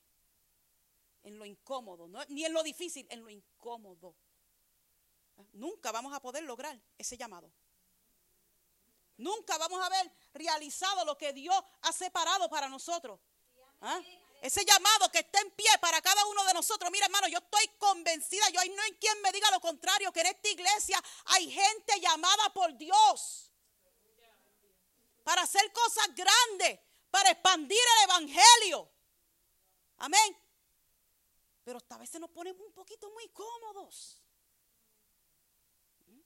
[1.24, 4.16] en lo incómodo, ni en lo difícil, en lo incómodo,
[5.36, 5.46] ¿eh?
[5.52, 7.52] nunca vamos a poder lograr ese llamado.
[9.18, 13.20] Nunca vamos a haber realizado lo que Dios ha separado para nosotros.
[13.82, 14.00] ¿Ah?
[14.42, 16.90] Ese llamado que está en pie para cada uno de nosotros.
[16.90, 20.28] Mira, hermano, yo estoy convencida, yo no hay quien me diga lo contrario, que en
[20.28, 23.51] esta iglesia hay gente llamada por Dios
[25.24, 26.80] para hacer cosas grandes,
[27.10, 28.92] para expandir el Evangelio.
[29.98, 30.38] Amén.
[31.64, 34.22] Pero esta vez nos ponemos un poquito muy cómodos.
[36.08, 36.22] ¿Mm?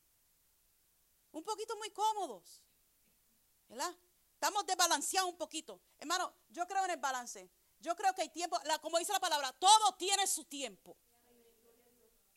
[1.33, 2.63] Un poquito muy cómodos.
[3.67, 3.95] ¿Verdad?
[4.33, 5.81] Estamos desbalanceados un poquito.
[5.97, 7.49] Hermano, yo creo en el balance.
[7.79, 10.97] Yo creo que hay tiempo, como dice la palabra, todo tiene su tiempo.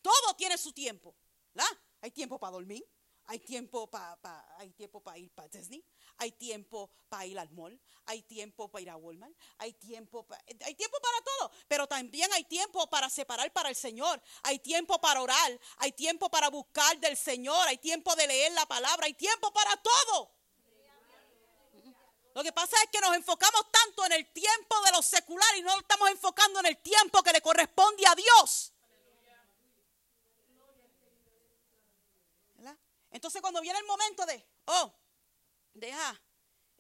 [0.03, 1.15] Todo tiene su tiempo.
[1.55, 1.71] ¿verdad?
[2.01, 2.87] Hay tiempo para dormir,
[3.29, 4.19] hay tiempo para
[4.57, 5.85] hay tiempo para ir para Disney,
[6.17, 10.27] hay tiempo para ir al mall, hay tiempo para ir a Walmart, hay tiempo,
[10.65, 14.99] hay tiempo para todo, pero también hay tiempo para separar para el Señor, hay tiempo
[14.99, 19.15] para orar, hay tiempo para buscar del Señor, hay tiempo de leer la palabra, hay
[19.15, 20.33] tiempo para todo.
[22.35, 25.63] Lo que pasa es que nos enfocamos tanto en el tiempo de lo secular y
[25.63, 28.73] no estamos enfocando en el tiempo que le corresponde a Dios.
[33.11, 34.95] Entonces cuando viene el momento de, oh,
[35.73, 36.21] deja,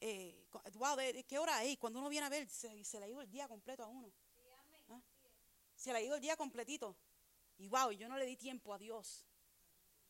[0.00, 1.78] eh, wow, de, ¿qué hora es?
[1.78, 4.12] Cuando uno viene a ver, se, se le ha ido el día completo a uno.
[4.88, 5.00] ¿Ah?
[5.74, 6.96] Se le ha ido el día completito.
[7.58, 9.24] Y wow, yo no le di tiempo a Dios.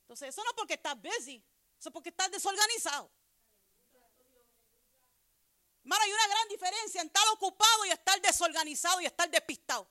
[0.02, 1.44] Entonces, eso no es porque estás busy,
[1.78, 3.10] eso es porque estás desorganizado.
[5.82, 9.88] Hermano, hay una gran diferencia en estar ocupado y estar desorganizado y estar despistado.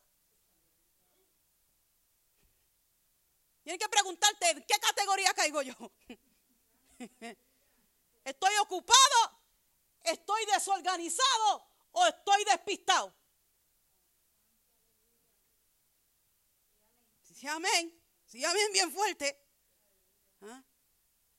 [3.67, 5.73] Tienes que preguntarte, ¿en qué categoría caigo yo?
[8.23, 9.41] ¿Estoy ocupado?
[10.05, 11.67] ¿Estoy desorganizado?
[11.91, 13.13] ¿O estoy despistado?
[17.23, 18.01] Sí, amén.
[18.25, 19.37] Sí, amén, bien fuerte.
[20.43, 20.63] ¿Ah?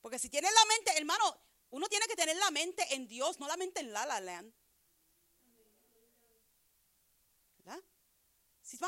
[0.03, 1.35] Porque si tienes la mente, hermano,
[1.71, 4.53] uno tiene que tener la mente en Dios, no la mente en la la land.
[7.57, 7.83] ¿Verdad?
[8.69, 8.79] Si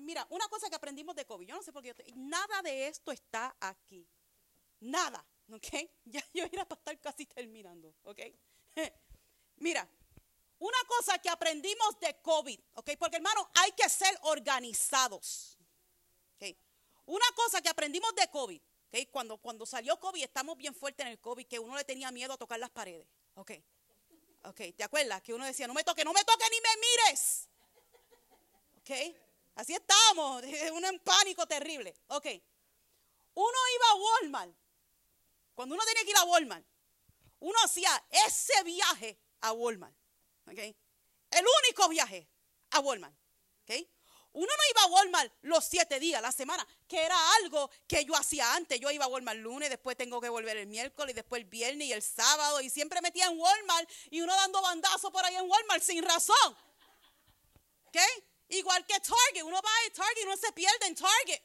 [0.00, 3.12] mira, una cosa que aprendimos de COVID, yo no sé por qué, nada de esto
[3.12, 4.08] está aquí.
[4.80, 5.66] Nada, ¿ok?
[6.06, 8.20] Ya yo era para estar casi terminando, ¿ok?
[9.56, 9.86] Mira,
[10.58, 12.90] una cosa que aprendimos de COVID, ¿ok?
[12.98, 15.58] Porque hermano, hay que ser organizados.
[17.04, 19.06] Una cosa que aprendimos de COVID, ¿okay?
[19.06, 22.34] cuando, cuando salió COVID, estamos bien fuertes en el COVID, que uno le tenía miedo
[22.34, 23.08] a tocar las paredes.
[23.34, 23.52] ¿Ok?
[24.44, 24.60] ¿Ok?
[24.76, 25.22] ¿Te acuerdas?
[25.22, 27.48] Que uno decía, no me toque, no me toque ni me mires.
[28.88, 28.96] ¿Ok?
[29.56, 31.94] Así estamos, un pánico terrible.
[32.08, 32.26] ¿Ok?
[33.34, 34.54] Uno iba a Walmart.
[35.54, 36.64] Cuando uno tenía que ir a Walmart,
[37.40, 37.90] uno hacía
[38.26, 39.94] ese viaje a Walmart.
[40.46, 40.58] ¿Ok?
[40.58, 42.28] El único viaje
[42.70, 43.14] a Walmart.
[43.64, 43.74] ¿Ok?
[44.32, 48.14] Uno no iba a Walmart los siete días, la semana, que era algo que yo
[48.16, 48.78] hacía antes.
[48.80, 51.92] Yo iba a Walmart lunes, después tengo que volver el miércoles, después el viernes y
[51.92, 52.60] el sábado.
[52.60, 56.56] Y siempre metía en Walmart y uno dando bandazo por ahí en Walmart sin razón.
[57.86, 57.98] ¿Ok?
[58.48, 59.42] Igual que Target.
[59.42, 61.42] Uno va a Target y uno se pierde en Target.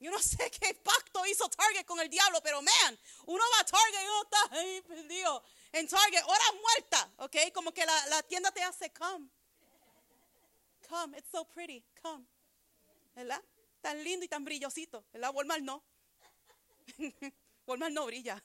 [0.00, 3.64] Yo no sé qué pacto hizo Target con el diablo, pero man, uno va a
[3.64, 7.36] Target y uno está ahí perdido en Target, horas muertas, ¿ok?
[7.52, 9.28] Como que la, la tienda te hace come.
[10.88, 12.24] Come, it's so pretty, come.
[13.14, 13.42] ¿Verdad?
[13.80, 15.04] Tan lindo y tan brillosito.
[15.12, 15.30] ¿Verdad?
[15.34, 15.82] Walmart no.
[17.66, 18.42] Walmart no brilla.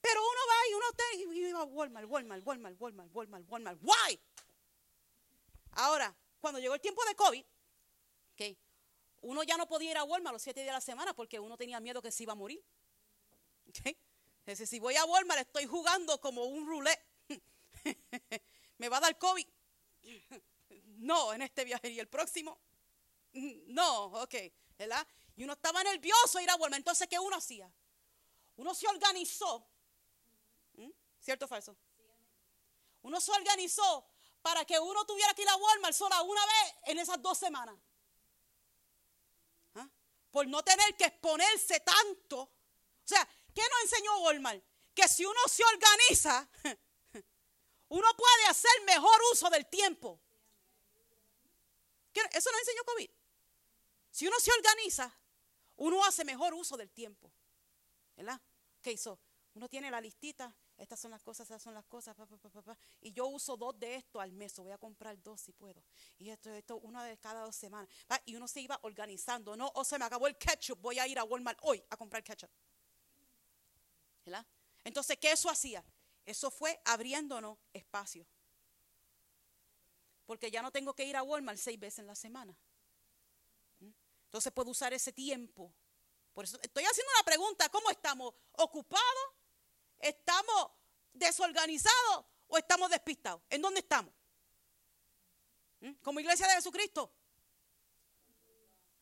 [0.00, 3.78] Pero uno va y uno está y va Walmart, Walmart, Walmart, Walmart, Walmart, Walmart.
[3.82, 4.20] Why?
[5.78, 7.44] Ahora, cuando llegó el tiempo de COVID,
[8.32, 8.58] okay,
[9.20, 11.56] uno ya no podía ir a Walmart los siete días de la semana porque uno
[11.56, 12.60] tenía miedo que se iba a morir.
[13.68, 13.96] Okay.
[14.40, 17.00] Entonces, si voy a Walmart, estoy jugando como un roulette.
[18.78, 19.46] Me va a dar COVID.
[20.96, 21.90] No, en este viaje.
[21.90, 22.58] ¿Y el próximo?
[23.68, 24.34] No, ok.
[24.76, 25.06] ¿Verdad?
[25.36, 26.78] Y uno estaba nervioso ir a Walmart.
[26.80, 27.70] Entonces, ¿qué uno hacía?
[28.56, 29.64] Uno se organizó.
[30.74, 30.90] ¿Mm?
[31.20, 31.76] ¿Cierto o falso?
[33.02, 34.08] Uno se organizó
[34.48, 37.76] para que uno tuviera que ir a Walmart solo una vez en esas dos semanas.
[39.74, 39.86] ¿Ah?
[40.30, 42.40] Por no tener que exponerse tanto.
[42.40, 42.50] O
[43.04, 44.64] sea, ¿qué nos enseñó Walmart?
[44.94, 46.48] Que si uno se organiza,
[47.90, 50.18] uno puede hacer mejor uso del tiempo.
[52.14, 53.10] Eso nos enseñó COVID.
[54.10, 55.14] Si uno se organiza,
[55.76, 57.30] uno hace mejor uso del tiempo.
[58.16, 58.40] ¿Verdad?
[58.80, 59.20] ¿Qué hizo?
[59.52, 62.16] Uno tiene la listita, estas son las cosas, estas son las cosas,
[63.00, 65.82] y yo uso dos de esto al mes, voy a comprar dos si puedo.
[66.18, 67.88] Y esto, esto, una de cada dos semanas.
[68.24, 71.18] Y uno se iba organizando, no, o se me acabó el ketchup, voy a ir
[71.18, 72.50] a Walmart hoy a comprar ketchup.
[74.24, 74.46] ¿Verdad?
[74.84, 75.84] Entonces, ¿qué eso hacía?
[76.24, 78.24] Eso fue abriéndonos espacio.
[80.26, 82.56] Porque ya no tengo que ir a Walmart seis veces en la semana.
[83.80, 83.90] ¿Mm?
[84.24, 85.72] Entonces puedo usar ese tiempo.
[86.34, 88.32] Por eso estoy haciendo una pregunta, ¿cómo estamos?
[88.52, 89.37] ¿Ocupados?
[89.98, 90.70] ¿Estamos
[91.12, 93.42] desorganizados o estamos despistados?
[93.50, 94.12] ¿En dónde estamos?
[95.80, 95.92] ¿Mm?
[96.02, 97.12] Como iglesia de Jesucristo.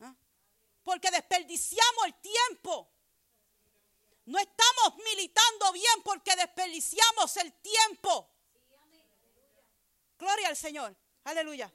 [0.00, 0.14] ¿Ah?
[0.82, 2.92] Porque desperdiciamos el tiempo.
[4.26, 8.30] No estamos militando bien porque desperdiciamos el tiempo.
[10.18, 10.96] Gloria al Señor.
[11.24, 11.72] Aleluya.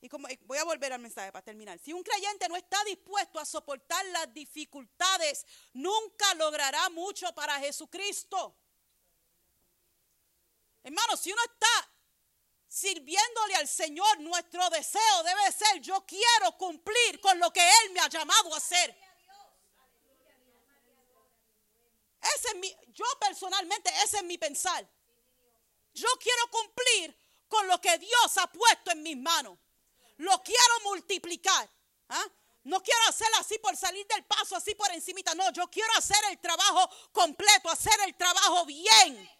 [0.00, 1.78] Y como voy a volver al mensaje para terminar.
[1.78, 8.56] Si un creyente no está dispuesto a soportar las dificultades, nunca logrará mucho para Jesucristo.
[10.84, 11.90] Hermano, si uno está
[12.68, 18.00] sirviéndole al Señor, nuestro deseo debe ser, yo quiero cumplir con lo que Él me
[18.00, 18.96] ha llamado a hacer.
[22.36, 24.86] Ese es mi, yo personalmente, ese es mi pensar.
[25.94, 27.16] Yo quiero cumplir
[27.48, 29.58] con lo que Dios ha puesto en mis manos.
[30.18, 31.68] Lo quiero multiplicar.
[32.08, 32.26] ¿ah?
[32.64, 35.34] No quiero hacer así por salir del paso, así por encimita.
[35.34, 39.30] No, yo quiero hacer el trabajo completo, hacer el trabajo bien.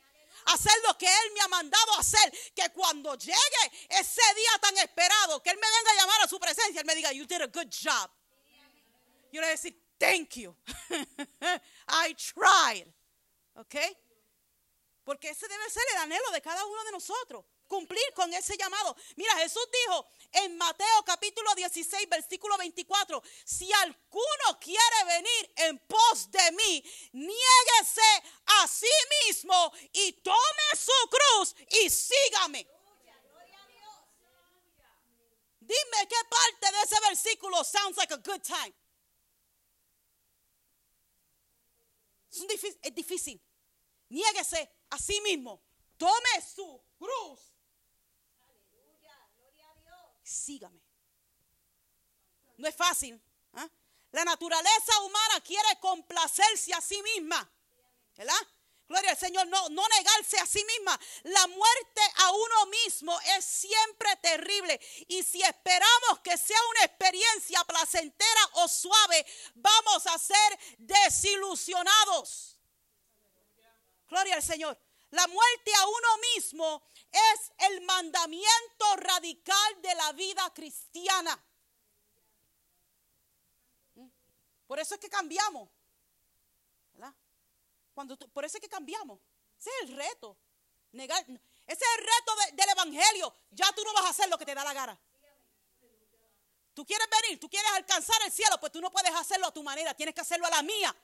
[0.47, 2.33] Hacer lo que Él me ha mandado hacer.
[2.55, 6.39] Que cuando llegue ese día tan esperado, que Él me venga a llamar a su
[6.39, 8.11] presencia, Él me diga, you did a good job.
[9.31, 10.57] Yo le voy a decir, thank you.
[11.89, 12.87] I tried.
[13.57, 13.75] ¿Ok?
[15.05, 17.45] Porque ese debe ser el anhelo de cada uno de nosotros.
[17.69, 18.97] Cumplir con ese llamado.
[19.17, 26.31] Mira, Jesús dijo en Mateo capítulo 16, versículo 24, si alguno quiere venir en pos
[26.31, 28.87] de mí, niéguese a sí
[29.27, 32.67] mismo y tome su cruz y sígame.
[35.61, 38.75] Dime qué parte de ese versículo sounds like a good time.
[42.31, 43.43] Es, difícil, es difícil.
[44.09, 45.63] Niéguese a sí mismo.
[45.99, 47.58] Tome su cruz.
[50.29, 50.83] Sígame.
[52.59, 53.19] No es fácil.
[53.55, 53.67] ¿ah?
[54.11, 57.51] La naturaleza humana quiere complacerse a sí misma.
[58.15, 58.47] ¿Verdad?
[58.87, 60.99] Gloria al Señor, no, no negarse a sí misma.
[61.25, 64.79] La muerte a uno mismo es siempre terrible.
[65.09, 72.59] Y si esperamos que sea una experiencia placentera o suave, vamos a ser desilusionados.
[74.09, 74.79] Gloria al Señor.
[75.11, 81.39] La muerte a uno mismo es el mandamiento radical de la vida cristiana.
[84.67, 85.69] Por eso es que cambiamos.
[87.95, 89.19] Cuando por eso es que cambiamos.
[89.59, 90.37] Ese es el reto.
[90.93, 93.35] Negar, ese es el reto del Evangelio.
[93.51, 94.99] Ya tú no vas a hacer lo que te da la gana.
[96.75, 99.65] Tú quieres venir, tú quieres alcanzar el cielo, pues tú no puedes hacerlo a tu
[99.65, 100.95] manera, tienes que hacerlo a la mía.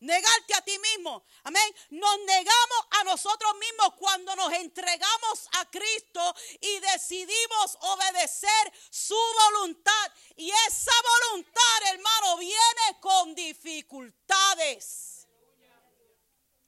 [0.00, 1.24] Negarte a ti mismo.
[1.44, 1.74] Amén.
[1.90, 9.16] Nos negamos a nosotros mismos cuando nos entregamos a Cristo y decidimos obedecer su
[9.52, 10.12] voluntad.
[10.36, 10.92] Y esa
[11.30, 15.26] voluntad, hermano, viene con dificultades.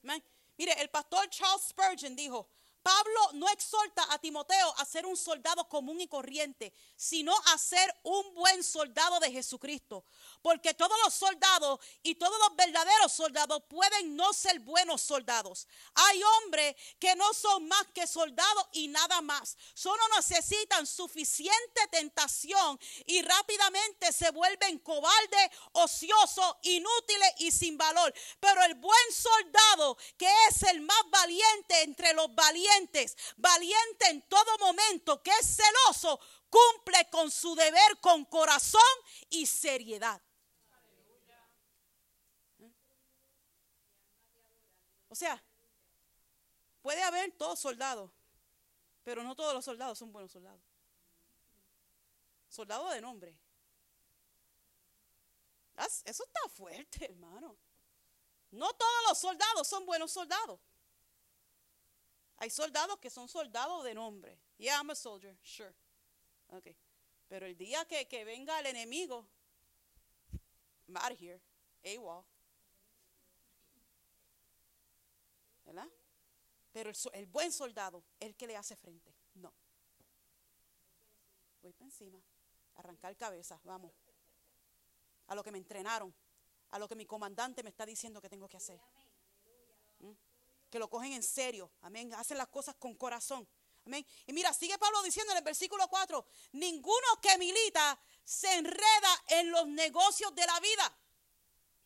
[0.03, 0.23] Amén.
[0.57, 2.49] Mire, el pastor Charles Spurgeon dijo,
[2.87, 7.93] Pablo no exhorta a Timoteo a ser un soldado común y corriente, sino a ser
[8.05, 10.05] un buen soldado de Jesucristo.
[10.43, 15.67] Porque todos los soldados y todos los verdaderos soldados pueden no ser buenos soldados.
[15.95, 19.57] Hay hombres que no son más que soldados y nada más.
[19.75, 28.13] Solo necesitan suficiente tentación y rápidamente se vuelven cobardes, ociosos, inútiles y sin valor.
[28.41, 34.59] Pero el buen soldado, que es el más valiente entre los valientes, valiente en todo
[34.59, 38.81] momento, que es celoso, cumple con su deber con corazón
[39.31, 40.21] y seriedad.
[45.09, 45.43] O sea,
[46.83, 48.11] puede haber todos soldados,
[49.03, 50.61] pero no todos los soldados son buenos soldados.
[52.49, 53.37] Soldado de nombre.
[55.77, 57.57] Eso está fuerte, hermano.
[58.51, 60.61] No todos los soldados son buenos soldados.
[62.39, 64.39] Hay soldados que son soldados de nombre.
[64.59, 65.75] Yeah, I'm a soldier, sure.
[66.49, 66.77] Okay.
[67.29, 69.27] Pero el día que, que venga el enemigo,
[70.87, 71.41] I'm out of here.
[71.85, 72.25] AWOL.
[75.67, 75.89] ¿verdad?
[76.73, 79.53] Pero el, buen soldado, el que le hace frente, no.
[81.61, 82.23] Voy para encima,
[82.77, 83.93] arrancar cabeza, vamos.
[85.27, 86.15] A lo que me entrenaron,
[86.71, 88.81] a lo que mi comandante me está diciendo que tengo que hacer.
[89.99, 90.13] ¿Mm?
[90.71, 92.15] Que lo cogen en serio, amén.
[92.15, 93.49] Hacen las cosas con corazón.
[94.27, 99.51] Y mira, sigue Pablo diciendo en el versículo 4, ninguno que milita se enreda en
[99.51, 100.99] los negocios de la vida.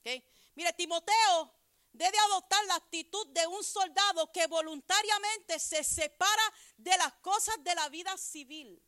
[0.01, 0.25] ¿Okay?
[0.55, 1.55] Mira, Timoteo
[1.93, 6.43] debe adoptar la actitud de un soldado que voluntariamente se separa
[6.77, 8.83] de las cosas de la vida civil.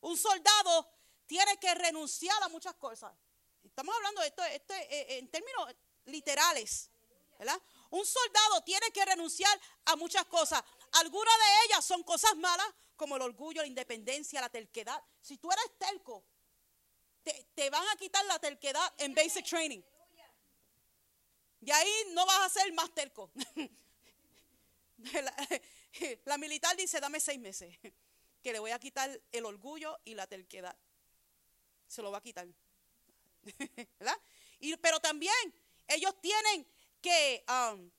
[0.00, 0.90] Un soldado
[1.26, 3.12] tiene que renunciar a muchas cosas.
[3.64, 6.90] Estamos hablando de esto, esto eh, eh, en términos literales.
[7.38, 7.60] ¿verdad?
[7.90, 10.62] Un soldado tiene que renunciar a muchas cosas.
[10.92, 15.02] Algunas de ellas son cosas malas, como el orgullo, la independencia, la terquedad.
[15.20, 16.24] Si tú eres terco,
[17.22, 19.82] te, te van a quitar la terquedad en basic training.
[21.60, 23.30] Y ahí no vas a ser más terco.
[26.24, 27.76] La, militar dice, dame seis meses,
[28.42, 30.76] que le voy a quitar el orgullo y la terquedad.
[31.86, 32.46] Se lo va a quitar.
[33.98, 34.18] ¿Verdad?
[34.58, 35.34] Y, pero también
[35.86, 36.66] ellos tienen
[37.00, 37.90] que um,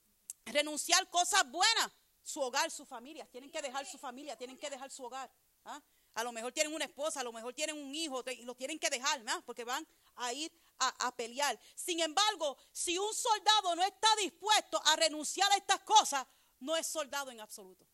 [0.46, 1.92] renunciar cosas buenas.
[2.28, 3.26] Su hogar, su familia.
[3.32, 5.32] Tienen que dejar su familia, tienen que dejar su hogar.
[5.64, 5.82] ¿ah?
[6.16, 8.78] A lo mejor tienen una esposa, a lo mejor tienen un hijo y lo tienen
[8.78, 9.42] que dejar, ¿no?
[9.46, 11.58] porque van a ir a, pelear.
[11.74, 16.28] Sin embargo, si un soldado no está dispuesto a renunciar a estas cosas,
[16.60, 17.88] no es soldado en absoluto.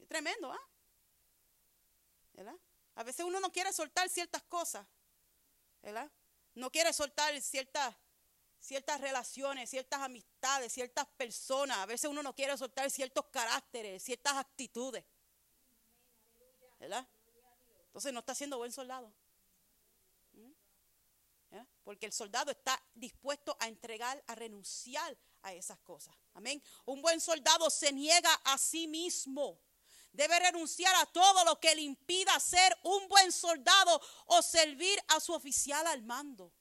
[0.00, 0.68] Es tremendo, ¿ah?
[2.32, 2.56] ¿Verdad?
[2.96, 4.84] A veces uno no quiere soltar ciertas cosas,
[5.80, 6.10] ¿verdad?
[6.54, 7.94] No quiere soltar ciertas,
[8.62, 11.78] ciertas relaciones, ciertas amistades, ciertas personas.
[11.78, 15.04] A veces uno no quiere soltar ciertos caracteres, ciertas actitudes.
[16.78, 17.06] ¿Verdad?
[17.86, 19.12] Entonces no está siendo buen soldado.
[20.32, 20.52] ¿Mm?
[21.84, 26.14] Porque el soldado está dispuesto a entregar, a renunciar a esas cosas.
[26.34, 26.62] Amén.
[26.86, 29.58] Un buen soldado se niega a sí mismo.
[30.12, 35.18] Debe renunciar a todo lo que le impida ser un buen soldado o servir a
[35.18, 36.52] su oficial al mando.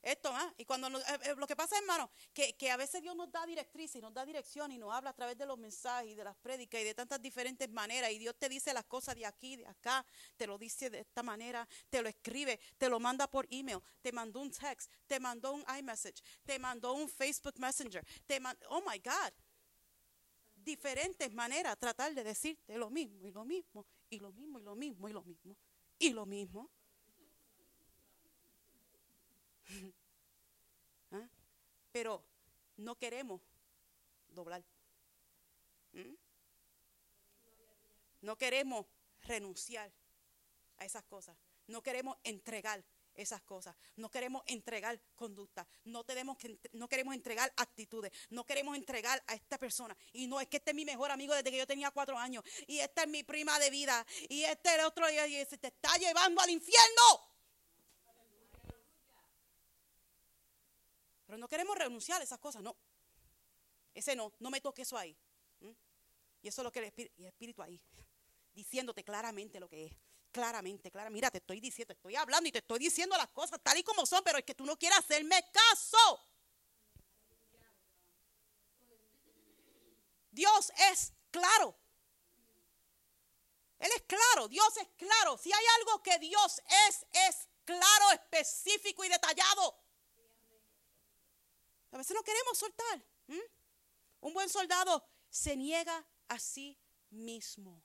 [0.00, 0.54] Esto, ¿ah?
[0.56, 3.44] Y cuando nos- eh, eh, lo que pasa, hermano, que, a veces Dios nos da
[3.44, 6.22] directriz y nos da dirección y nos habla a través de los mensajes y de
[6.24, 8.10] las prédicas y de tantas diferentes maneras.
[8.12, 10.06] Y Dios te dice las cosas de aquí, de acá,
[10.36, 14.12] te lo dice de esta manera, te lo escribe, te lo manda por email, te
[14.12, 18.80] mandó un text, te mandó un iMessage, te mandó un Facebook Messenger, te man- oh
[18.80, 19.32] my God.
[20.54, 24.76] Diferentes maneras tratar de decirte lo mismo y lo mismo y lo mismo y lo
[24.76, 25.56] mismo y lo mismo
[25.98, 26.70] y lo mismo.
[31.12, 31.28] ¿Ah?
[31.92, 32.24] Pero
[32.76, 33.40] no queremos
[34.28, 34.64] doblar.
[35.92, 36.14] ¿Mm?
[38.20, 38.86] No queremos
[39.22, 39.92] renunciar
[40.78, 41.36] a esas cosas.
[41.66, 43.76] No queremos entregar esas cosas.
[43.96, 45.66] No queremos entregar conducta.
[45.84, 48.12] No, tenemos que, no queremos entregar actitudes.
[48.30, 49.96] No queremos entregar a esta persona.
[50.12, 52.44] Y no es que este es mi mejor amigo desde que yo tenía cuatro años.
[52.66, 54.06] Y esta es mi prima de vida.
[54.28, 55.10] Y este es el otro.
[55.10, 57.27] Y y se te está llevando al infierno.
[61.28, 62.74] Pero no queremos renunciar a esas cosas, no.
[63.92, 65.14] Ese no, no me toque eso ahí.
[66.40, 67.78] Y eso es lo que el espíritu, el espíritu ahí,
[68.54, 69.92] diciéndote claramente lo que es.
[70.32, 71.14] Claramente, claramente.
[71.14, 73.82] Mira, te estoy diciendo, te estoy hablando y te estoy diciendo las cosas tal y
[73.82, 76.18] como son, pero es que tú no quieres hacerme caso.
[80.30, 81.76] Dios es claro.
[83.80, 85.36] Él es claro, Dios es claro.
[85.36, 89.87] Si hay algo que Dios es, es claro, específico y detallado.
[91.90, 93.02] A veces no queremos soltar.
[94.20, 96.78] Un buen soldado se niega a sí
[97.10, 97.82] mismo.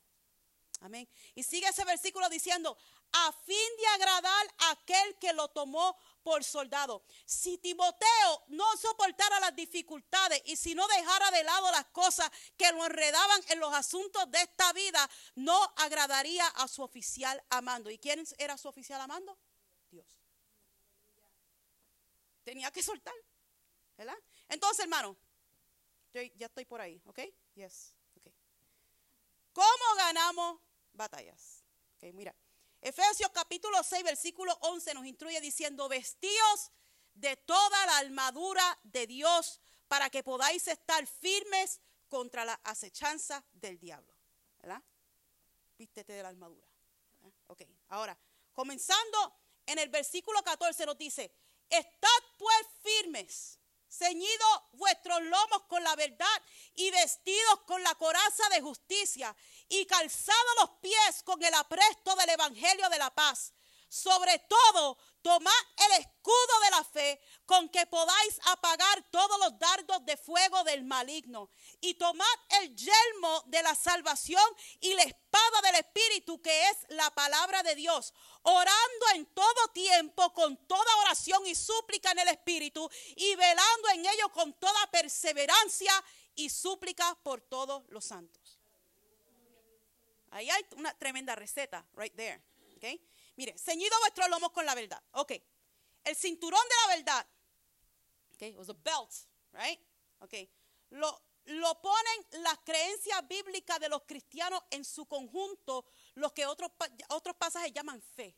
[0.82, 1.08] Amén.
[1.36, 2.78] Y sigue ese versículo diciendo,
[3.14, 7.04] a fin de agradar a aquel que lo tomó por soldado.
[7.26, 12.72] Si Timoteo no soportara las dificultades y si no dejara de lado las cosas que
[12.72, 17.90] lo enredaban en los asuntos de esta vida, no agradaría a su oficial amando.
[17.90, 19.38] ¿Y quién era su oficial amando?
[19.90, 20.08] Dios.
[22.44, 23.14] Tenía que soltar.
[24.50, 25.18] Entonces, hermano,
[26.14, 27.20] ya estoy por ahí, ¿ok?
[27.56, 28.28] Yes, ok.
[29.54, 30.60] ¿Cómo ganamos
[30.94, 31.64] batallas?
[31.96, 32.36] Ok, mira.
[32.82, 36.72] Efesios capítulo 6, versículo 11 nos instruye diciendo, vestíos
[37.14, 41.80] de toda la armadura de Dios para que podáis estar firmes
[42.10, 44.14] contra la acechanza del diablo.
[44.60, 44.84] ¿Verdad?
[45.78, 46.68] De la armadura.
[47.22, 47.38] ¿verdad?
[47.48, 48.18] Ok, ahora,
[48.54, 49.34] comenzando
[49.66, 51.32] en el versículo 14 nos dice,
[51.70, 53.60] estad pues firmes,
[53.98, 56.42] ceñidos vuestros lomos con la verdad
[56.76, 59.36] y vestidos con la coraza de justicia
[59.70, 63.54] y calzados los pies con el apresto del evangelio de la paz.
[63.88, 65.54] Sobre todo, tomad
[65.86, 69.60] el escudo de la fe con que podáis apagar todos los
[70.34, 71.52] fuego del maligno.
[71.80, 72.26] Y tomad
[72.62, 74.44] el yelmo de la salvación
[74.80, 80.34] y la espada del Espíritu, que es la palabra de Dios, orando en todo tiempo
[80.34, 85.94] con toda oración y súplica en el Espíritu y velando en ello con toda perseverancia
[86.36, 88.60] y súplica por todos los santos.
[90.32, 92.42] Ahí hay una tremenda receta, right there.
[92.78, 93.00] ¿ok?
[93.36, 95.02] Mire, ceñido vuestros lomos con la verdad.
[95.12, 95.34] Ok.
[96.04, 97.28] El cinturón de la verdad.
[98.34, 99.14] Ok, was a belt,
[99.54, 99.80] right?
[100.90, 106.72] Lo, ponen las creencias bíblicas de los cristianos en su conjunto, los que otros,
[107.10, 108.36] otros pasajes llaman fe.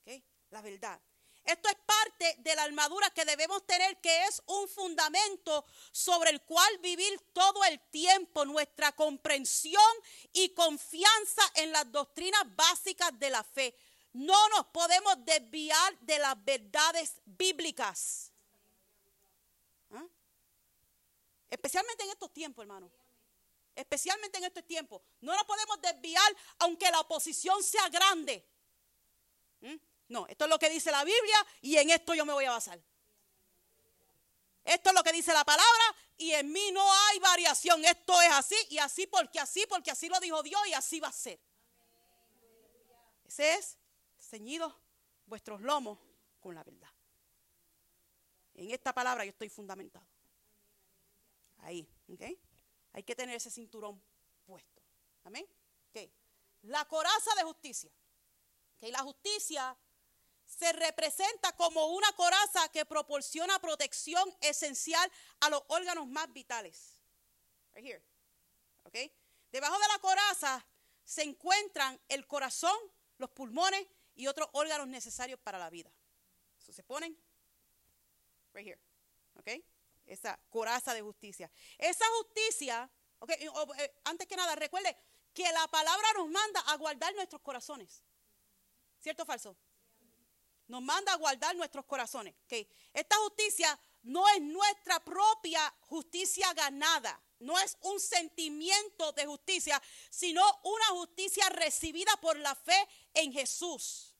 [0.00, 1.00] Ok, la verdad.
[1.44, 6.40] Esto es parte de la armadura que debemos tener, que es un fundamento sobre el
[6.40, 9.92] cual vivir todo el tiempo nuestra comprensión
[10.32, 13.76] y confianza en las doctrinas básicas de la fe.
[14.14, 18.32] No nos podemos desviar de las verdades bíblicas.
[19.90, 20.06] ¿Ah?
[21.50, 22.90] Especialmente en estos tiempos, hermano.
[23.74, 25.02] Especialmente en estos tiempos.
[25.20, 28.44] No nos podemos desviar aunque la oposición sea grande.
[29.60, 29.74] ¿Mm?
[30.08, 32.52] No, esto es lo que dice la Biblia y en esto yo me voy a
[32.52, 32.80] basar.
[34.64, 37.84] Esto es lo que dice la palabra y en mí no hay variación.
[37.84, 41.08] Esto es así y así porque así, porque así lo dijo Dios y así va
[41.08, 41.38] a ser.
[43.26, 43.76] Ese es
[44.18, 44.72] ceñidos
[45.26, 45.98] vuestros lomos
[46.40, 46.90] con la verdad.
[48.54, 50.06] En esta palabra yo estoy fundamentado.
[51.64, 52.22] Ahí, ¿ok?
[52.92, 54.00] Hay que tener ese cinturón
[54.44, 54.82] puesto.
[55.24, 55.46] Amén.
[55.90, 56.10] ¿Ok?
[56.62, 57.90] La coraza de justicia.
[58.76, 58.82] ¿ok?
[58.90, 59.76] La justicia
[60.44, 65.10] se representa como una coraza que proporciona protección esencial
[65.40, 67.00] a los órganos más vitales.
[67.72, 68.04] Right here.
[68.82, 68.96] ¿Ok?
[69.50, 70.66] Debajo de la coraza
[71.02, 72.76] se encuentran el corazón,
[73.16, 75.90] los pulmones y otros órganos necesarios para la vida.
[76.58, 77.18] Eso se ponen
[78.52, 78.80] right here.
[79.36, 79.64] ¿Ok?
[80.06, 81.50] Esa coraza de justicia.
[81.78, 82.90] Esa justicia,
[83.28, 84.96] eh, antes que nada, recuerde
[85.32, 88.02] que la palabra nos manda a guardar nuestros corazones.
[89.00, 89.56] ¿Cierto o falso?
[90.68, 92.34] Nos manda a guardar nuestros corazones.
[92.92, 99.80] Esta justicia no es nuestra propia justicia ganada no es un sentimiento de justicia,
[100.10, 104.14] sino una justicia recibida por la fe en Jesús.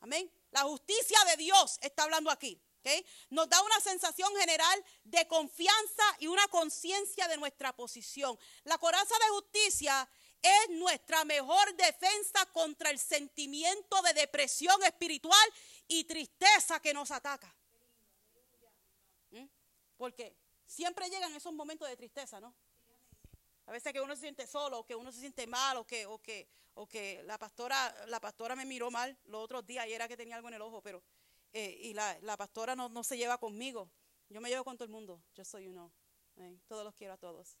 [0.00, 0.30] Amén.
[0.52, 2.60] La justicia de Dios está hablando aquí.
[3.30, 8.38] Nos da una sensación general de confianza y una conciencia de nuestra posición.
[8.64, 10.08] La coraza de justicia
[10.42, 15.52] es nuestra mejor defensa contra el sentimiento de depresión espiritual
[15.88, 17.54] y tristeza que nos ataca.
[19.30, 19.46] ¿Mm?
[19.96, 20.36] ¿Por qué?
[20.66, 22.54] siempre llegan esos momentos de tristeza, ¿no?
[23.66, 26.06] A veces que uno se siente solo, o que uno se siente mal, o que,
[26.06, 29.92] o que, o que la pastora, la pastora me miró mal los otros días y
[29.92, 31.02] era que tenía algo en el ojo, pero
[31.58, 33.88] eh, y la, la pastora no, no, se lleva conmigo.
[34.28, 35.22] Yo me llevo con todo el mundo.
[35.34, 35.90] Yo soy uno.
[36.68, 37.56] Todos los quiero a todos.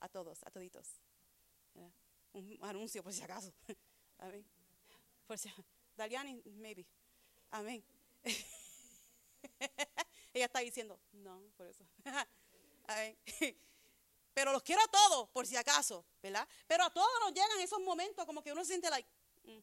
[0.00, 1.00] A todos, a toditos.
[2.34, 3.50] Un anuncio por si acaso.
[4.18, 4.44] Amén.
[5.26, 5.50] Por si,
[5.96, 6.84] Daliani, maybe.
[7.50, 7.82] Amén.
[10.34, 11.86] Ella está diciendo, no, por eso.
[14.34, 16.46] Pero los quiero a todos, por si acaso, ¿verdad?
[16.66, 19.08] Pero a todos nos llegan esos momentos como que uno se siente like,
[19.44, 19.60] mm,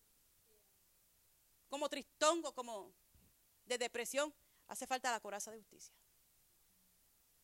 [1.70, 2.92] como tristongo, como
[3.66, 4.34] de depresión.
[4.68, 5.94] Hace falta la coraza de justicia.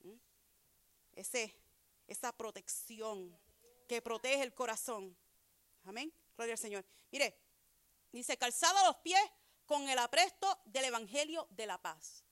[0.04, 0.16] ¿Mm?
[1.14, 1.54] Ese,
[2.08, 3.38] esa protección
[3.88, 5.16] que protege el corazón.
[5.84, 6.14] Amén.
[6.36, 6.86] Gloria al Señor.
[7.12, 7.38] Mire,
[8.12, 9.22] dice, calzado los pies
[9.66, 12.26] con el apresto del Evangelio de la paz.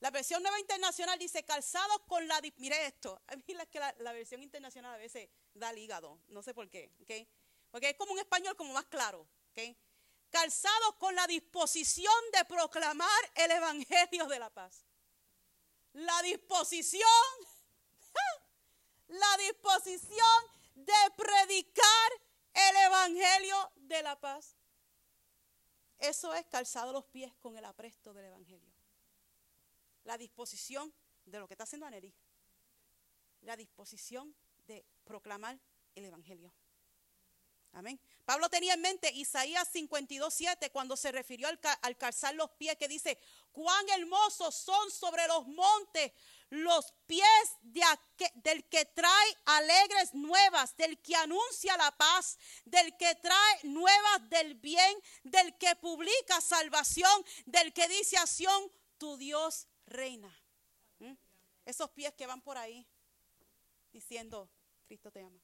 [0.00, 2.40] La versión nueva internacional dice calzados con la...
[2.56, 6.42] Mire esto, a mí es que la, versión internacional a veces da el hígado, no
[6.42, 6.90] sé por qué,
[7.70, 9.28] porque es como un español como más claro.
[10.30, 14.84] Calzados con la disposición de proclamar el Evangelio de la paz.
[15.92, 17.02] La disposición,
[19.08, 22.12] la disposición de predicar
[22.54, 24.56] el Evangelio de la paz.
[25.98, 28.70] Eso es calzado los pies con el apresto del Evangelio
[30.04, 30.92] la disposición
[31.24, 32.12] de lo que está haciendo Anerí.
[33.42, 34.34] La disposición
[34.66, 35.58] de proclamar
[35.94, 36.52] el Evangelio.
[37.72, 38.00] Amén.
[38.24, 42.88] Pablo tenía en mente Isaías 52, 7 cuando se refirió al, calzar los pies, que
[42.88, 43.18] dice,
[43.52, 46.12] cuán hermosos son sobre los montes
[46.50, 47.80] los pies de
[48.34, 54.54] del que trae alegres nuevas, del que anuncia la paz, del que trae nuevas del
[54.54, 58.24] bien, del que publica salvación, del que dice a
[58.98, 60.36] tu Dios reina.
[60.98, 61.14] ¿Mm?
[61.64, 62.84] Esos pies que van por ahí
[63.92, 64.50] diciendo,
[64.86, 65.40] Cristo te ama.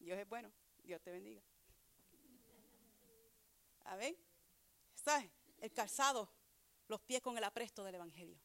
[0.00, 0.50] Dios es bueno,
[0.82, 1.42] Dios te bendiga.
[3.84, 4.16] Amén.
[4.94, 5.30] ¿Sabes?
[5.58, 6.30] El calzado,
[6.88, 8.38] los pies con el apresto del Evangelio.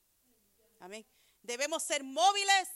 [0.79, 1.05] Amén.
[1.41, 2.69] Debemos ser móviles,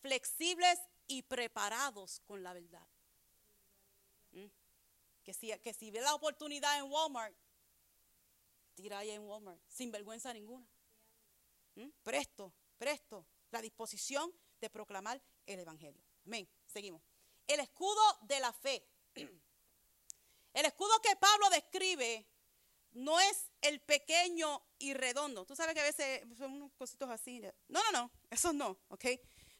[0.00, 2.86] flexibles y preparados con la verdad.
[4.32, 4.46] ¿Mm?
[5.22, 7.36] Que si, que si ve la oportunidad en Walmart,
[8.74, 10.66] tira ahí en Walmart, sin vergüenza ninguna.
[11.76, 11.88] ¿Mm?
[12.02, 16.02] Presto, presto, la disposición de proclamar el Evangelio.
[16.24, 16.48] Amén.
[16.66, 17.15] Seguimos.
[17.46, 18.86] El escudo de la fe.
[19.14, 22.26] El escudo que Pablo describe
[22.92, 25.44] no es el pequeño y redondo.
[25.44, 27.40] Tú sabes que a veces son unos cositos así.
[27.68, 29.04] No, no, no, eso no, ¿ok?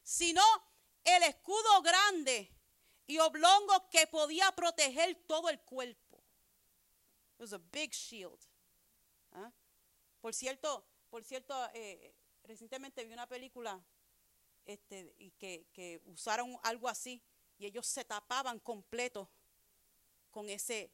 [0.01, 0.41] Sino
[1.03, 2.51] el escudo grande
[3.05, 6.17] y oblongo que podía proteger todo el cuerpo.
[7.35, 8.39] It was a big shield.
[9.31, 9.51] ¿Ah?
[10.19, 13.79] Por cierto, por cierto, eh, recientemente vi una película
[14.65, 17.23] este, y que, usaron algo así
[17.57, 19.29] y ellos se tapaban completo
[20.31, 20.91] con ese,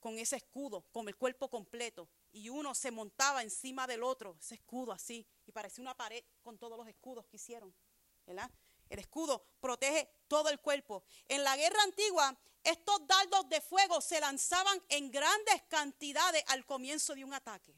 [0.00, 2.08] con ese escudo, con el cuerpo completo.
[2.32, 6.58] Y uno se montaba encima del otro, ese escudo así, y parecía una pared con
[6.58, 7.74] todos los escudos que hicieron.
[8.26, 8.50] ¿verdad?
[8.88, 11.04] El escudo protege todo el cuerpo.
[11.26, 17.14] En la guerra antigua, estos dardos de fuego se lanzaban en grandes cantidades al comienzo
[17.14, 17.74] de un ataque.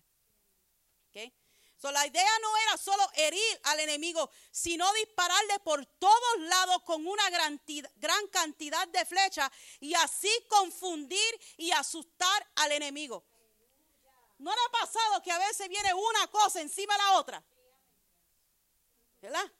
[1.83, 7.31] La idea no era solo herir al enemigo, sino dispararle por todos lados con una
[7.31, 7.59] gran,
[8.31, 9.51] cantidad de flechas
[9.81, 13.25] y así confundir y asustar al enemigo.
[14.39, 17.45] ¿No le ha pasado que a veces viene una cosa encima de la otra?
[19.21, 19.53] ¿Verdad?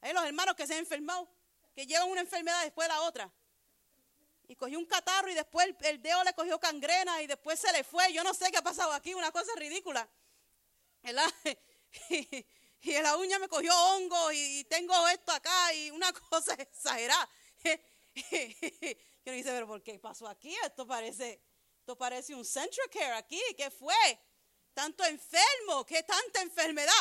[0.00, 1.28] Hay los hermanos que se han enfermado,
[1.74, 3.32] que llevan una enfermedad después de la otra.
[4.48, 7.82] Y cogió un catarro y después el, dedo le cogió cangrena y después se le
[7.82, 8.12] fue.
[8.12, 10.08] Yo no sé qué ha pasado aquí, una cosa ridícula.
[11.06, 11.32] ¿Verdad?
[12.82, 17.28] y la uña me cogió hongo y tengo esto acá y una cosa exagerada.
[19.24, 20.52] Yo dice, pero ¿por qué pasó aquí?
[20.64, 21.40] Esto parece,
[21.78, 23.40] esto parece un Central Care aquí.
[23.56, 23.94] ¿Qué fue?
[24.74, 26.92] Tanto enfermo, ¿qué tanta enfermedad?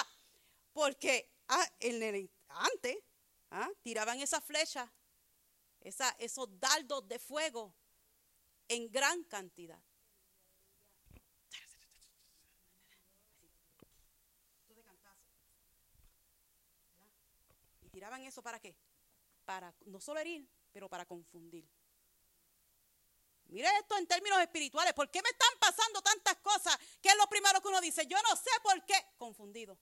[0.72, 1.68] Porque ah,
[2.50, 2.98] antes
[3.50, 4.92] ah, tiraban esa flecha,
[5.82, 7.74] esa, esos dardos de fuego
[8.68, 9.82] en gran cantidad.
[18.06, 18.76] Tiraban eso para qué?
[19.46, 21.68] Para no solo herir, pero para confundir.
[23.48, 24.94] Mire esto en términos espirituales.
[24.94, 26.78] ¿Por qué me están pasando tantas cosas?
[27.02, 28.06] ¿Qué es lo primero que uno dice?
[28.06, 28.94] Yo no sé por qué.
[29.18, 29.76] Confundido.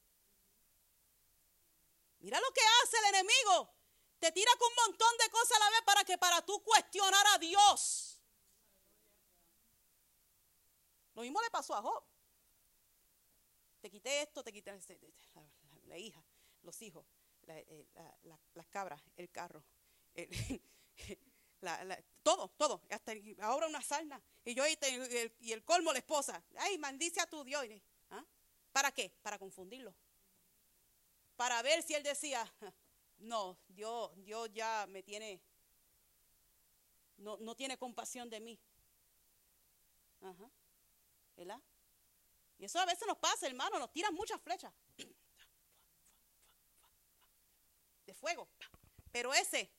[2.20, 3.74] Mira lo que hace el enemigo.
[4.20, 7.26] Te tira con un montón de cosas a la vez para que para tú cuestionar
[7.36, 8.22] a Dios.
[11.14, 12.06] Lo mismo le pasó a Job.
[13.82, 14.72] Te quité esto, te quité
[15.88, 16.24] la, hija,
[16.62, 17.06] los hijos,
[17.48, 17.88] eh,
[18.54, 19.64] las cabras, el carro,
[22.24, 22.82] todo, todo.
[22.90, 24.22] Hasta ahora una sarna.
[24.46, 26.44] Y yo y el, colmo la esposa.
[26.58, 27.66] Ay, maldice a tu Dios.
[28.10, 28.24] ¿Ah?
[28.72, 29.10] ¿Para qué?
[29.22, 29.94] Para confundirlo.
[31.36, 32.46] Para ver si él decía,
[33.20, 35.42] no, Dios, Dios ya me tiene,
[37.18, 38.60] no, no tiene compasión de mí.
[41.36, 41.60] ¿verdad?
[42.60, 44.72] Y eso a veces nos pasa, hermano, nos tiran muchas flechas
[48.14, 48.48] fuego.
[49.12, 49.70] Pero ese,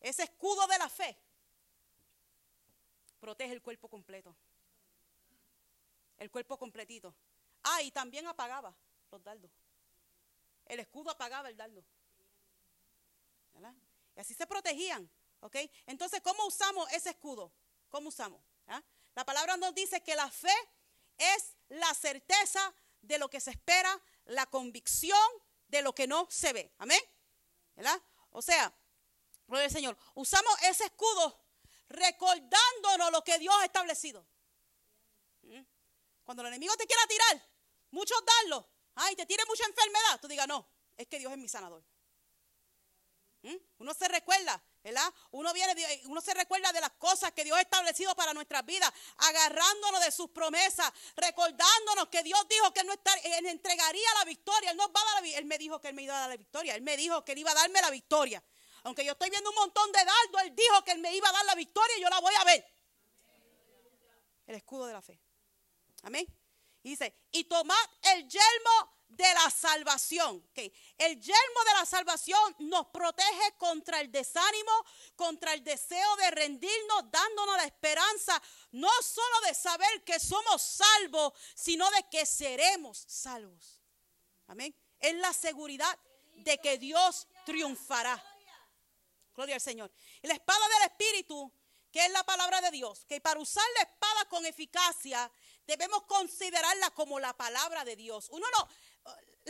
[0.00, 1.16] ese escudo de la fe,
[3.20, 4.34] protege el cuerpo completo.
[6.18, 7.14] El cuerpo completito.
[7.62, 8.74] Ah, y también apagaba
[9.10, 9.50] los dardos.
[10.66, 11.84] El escudo apagaba el dardo.
[14.16, 15.10] Y así se protegían.
[15.40, 15.56] ¿Ok?
[15.86, 17.52] Entonces, ¿cómo usamos ese escudo?
[17.88, 18.42] ¿Cómo usamos?
[18.66, 18.82] ¿Ah?
[19.14, 20.54] La palabra nos dice que la fe
[21.16, 25.18] es la certeza de lo que se espera, la convicción
[25.68, 26.72] de lo que no se ve.
[26.78, 27.00] Amén.
[27.74, 28.00] ¿Verdad?
[28.30, 28.72] O sea,
[29.46, 31.40] gloria al Señor, usamos ese escudo
[31.88, 34.26] recordándonos lo que Dios ha establecido.
[35.42, 35.62] ¿Mm?
[36.24, 37.48] Cuando el enemigo te quiera tirar,
[37.90, 41.48] muchos darlo, ay, te tire mucha enfermedad, tú digas, no, es que Dios es mi
[41.48, 41.84] sanador.
[43.42, 43.56] ¿Mm?
[43.78, 45.12] Uno se recuerda, ¿verdad?
[45.32, 45.74] Uno viene,
[46.06, 50.10] uno se recuerda de las cosas que Dios ha establecido para nuestras vidas, agarrándonos de
[50.10, 54.70] sus promesas, recordándonos que Dios dijo que Él, no entregaría la victoria.
[54.70, 56.30] Él nos va a dar la, Él me dijo que Él me iba a dar
[56.30, 56.74] la victoria.
[56.74, 58.42] Él me dijo que Él iba a darme la victoria.
[58.84, 61.32] Aunque yo estoy viendo un montón de dardo, Él dijo que Él me iba a
[61.32, 62.66] dar la victoria y yo la voy a ver.
[64.46, 65.20] El escudo de la fe.
[66.02, 66.26] Amén.
[66.82, 67.76] Y dice, y tomad
[68.14, 70.42] el yelmo de la salvación.
[70.54, 74.72] El yermo de la salvación nos protege contra el desánimo,
[75.16, 78.40] contra el deseo de rendirnos, dándonos la esperanza
[78.72, 83.82] no solo de saber que somos salvos, sino de que seremos salvos.
[84.46, 84.74] Amén.
[84.98, 85.98] Es la seguridad
[86.36, 88.22] de que Dios triunfará.
[89.34, 89.90] Gloria al Señor.
[90.22, 91.52] La espada del Espíritu,
[91.90, 95.30] que es la palabra de Dios, que para usar la espada con eficacia
[95.66, 98.28] debemos considerarla como la palabra de Dios.
[98.30, 98.68] Uno no,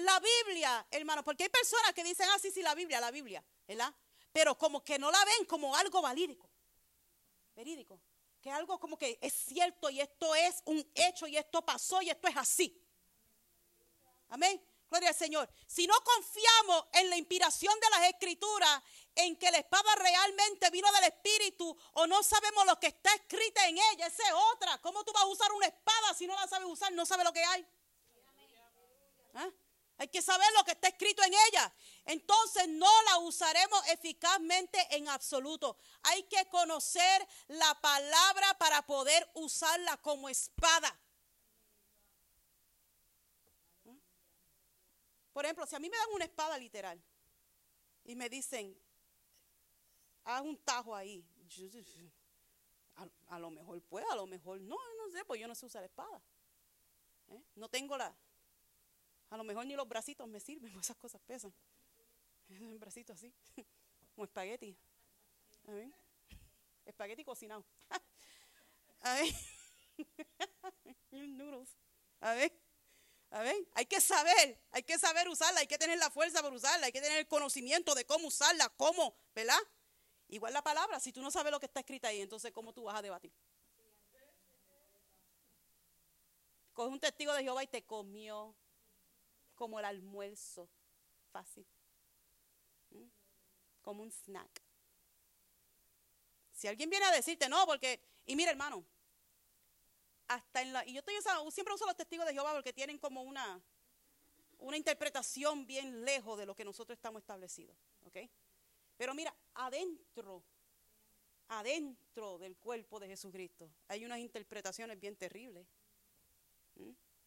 [0.05, 3.45] la Biblia, hermano, porque hay personas que dicen, ah, sí, sí, la Biblia, la Biblia,
[3.67, 3.95] ¿verdad?
[4.33, 6.49] Pero como que no la ven como algo valídico,
[7.55, 8.01] verídico,
[8.41, 12.11] que algo como que es cierto y esto es un hecho y esto pasó y
[12.11, 12.83] esto es así.
[14.29, 14.63] Amén.
[14.89, 15.49] Gloria al Señor.
[15.67, 18.83] Si no confiamos en la inspiración de las escrituras,
[19.15, 23.61] en que la espada realmente vino del Espíritu, o no sabemos lo que está escrito
[23.63, 24.79] en ella, esa es otra.
[24.79, 26.93] ¿Cómo tú vas a usar una espada si no la sabes usar?
[26.93, 27.65] No sabes lo que hay.
[29.35, 29.49] ¿Ah?
[30.01, 31.71] Hay que saber lo que está escrito en ella.
[32.07, 35.77] Entonces no la usaremos eficazmente en absoluto.
[36.05, 40.99] Hay que conocer la palabra para poder usarla como espada.
[43.85, 43.99] ¿Mm?
[45.35, 46.99] Por ejemplo, si a mí me dan una espada literal
[48.05, 48.75] y me dicen,
[50.25, 51.23] haz un tajo ahí,
[53.29, 55.85] a, lo mejor puedo, a lo mejor no, no sé, pues yo no sé usar
[55.85, 56.23] espada.
[57.29, 57.43] ¿Eh?
[57.55, 58.17] No tengo la,
[59.31, 61.53] a lo mejor ni los bracitos me sirven, esas cosas pesan.
[62.49, 63.33] Un bracito así,
[64.15, 64.77] como espagueti.
[66.85, 67.65] Espagueti cocinado.
[69.03, 69.23] A.
[71.11, 71.77] Noodles.
[72.21, 72.53] A ver.
[73.33, 76.53] A ver, hay que saber, hay que saber usarla, hay que tener la fuerza para
[76.53, 79.61] usarla, hay que tener el conocimiento de cómo usarla, cómo, ¿verdad?
[80.27, 82.83] Igual la palabra, si tú no sabes lo que está escrita ahí, entonces ¿cómo tú
[82.85, 83.33] vas a debatir?
[86.73, 88.57] Coge un testigo de Jehová y te comió,
[89.61, 90.71] como el almuerzo
[91.33, 91.67] fácil,
[93.83, 94.63] como un snack.
[96.55, 98.83] Si alguien viene a decirte, no, porque, y mira hermano,
[100.29, 102.97] hasta en la, y yo estoy usando, siempre uso los testigos de Jehová porque tienen
[102.97, 103.61] como una,
[104.61, 107.77] una interpretación bien lejos de lo que nosotros estamos establecidos.
[108.07, 108.17] ¿Ok?
[108.97, 110.43] Pero mira, adentro,
[111.49, 115.67] adentro del cuerpo de Jesucristo hay unas interpretaciones bien terribles.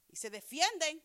[0.10, 1.00] Y se defienden.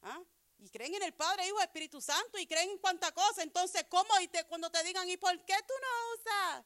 [0.00, 0.22] ¿ah?
[0.58, 3.42] Y creen en el Padre, Hijo, Espíritu Santo y creen en cuánta cosa.
[3.42, 4.08] Entonces, ¿cómo?
[4.20, 6.64] Y te, cuando te digan, ¿y por qué tú no usas?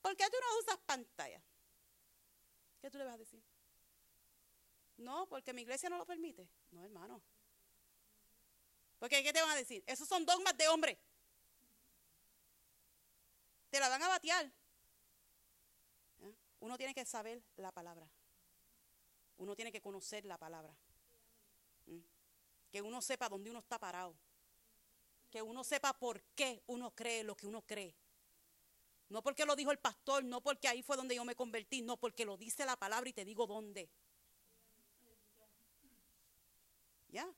[0.00, 1.42] ¿Por qué tú no usas pantalla?
[2.80, 3.42] ¿Qué tú le vas a decir?
[4.98, 6.48] No, porque mi iglesia no lo permite.
[6.70, 7.22] No, hermano.
[8.98, 9.82] Porque ¿qué te van a decir?
[9.86, 10.98] Esos son dogmas de hombre.
[13.70, 14.52] Te la van a batear.
[16.20, 16.34] ¿Eh?
[16.60, 18.08] Uno tiene que saber la palabra.
[19.38, 20.76] Uno tiene que conocer la palabra.
[22.72, 24.16] Que uno sepa dónde uno está parado.
[25.30, 27.94] Que uno sepa por qué uno cree lo que uno cree.
[29.08, 31.98] No porque lo dijo el pastor, no porque ahí fue donde yo me convertí, no
[31.98, 33.90] porque lo dice la palabra y te digo dónde.
[37.10, 37.30] Ya.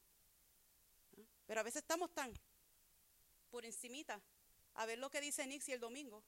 [1.47, 2.33] Pero a veces estamos tan
[3.51, 4.23] por encimita
[4.75, 6.23] a ver lo que dice Nixie el domingo.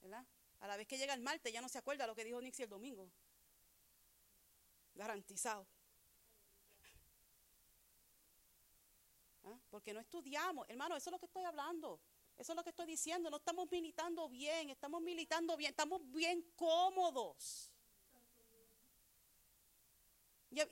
[0.00, 0.24] ¿Verdad?
[0.60, 2.64] A la vez que llega el martes ya no se acuerda lo que dijo Nixie
[2.64, 3.10] el domingo.
[4.94, 5.66] Garantizado.
[9.70, 10.68] Porque no estudiamos.
[10.68, 12.00] Hermano, eso es lo que estoy hablando.
[12.36, 13.30] Eso es lo que estoy diciendo.
[13.30, 17.72] No estamos militando bien, estamos militando bien, estamos bien cómodos.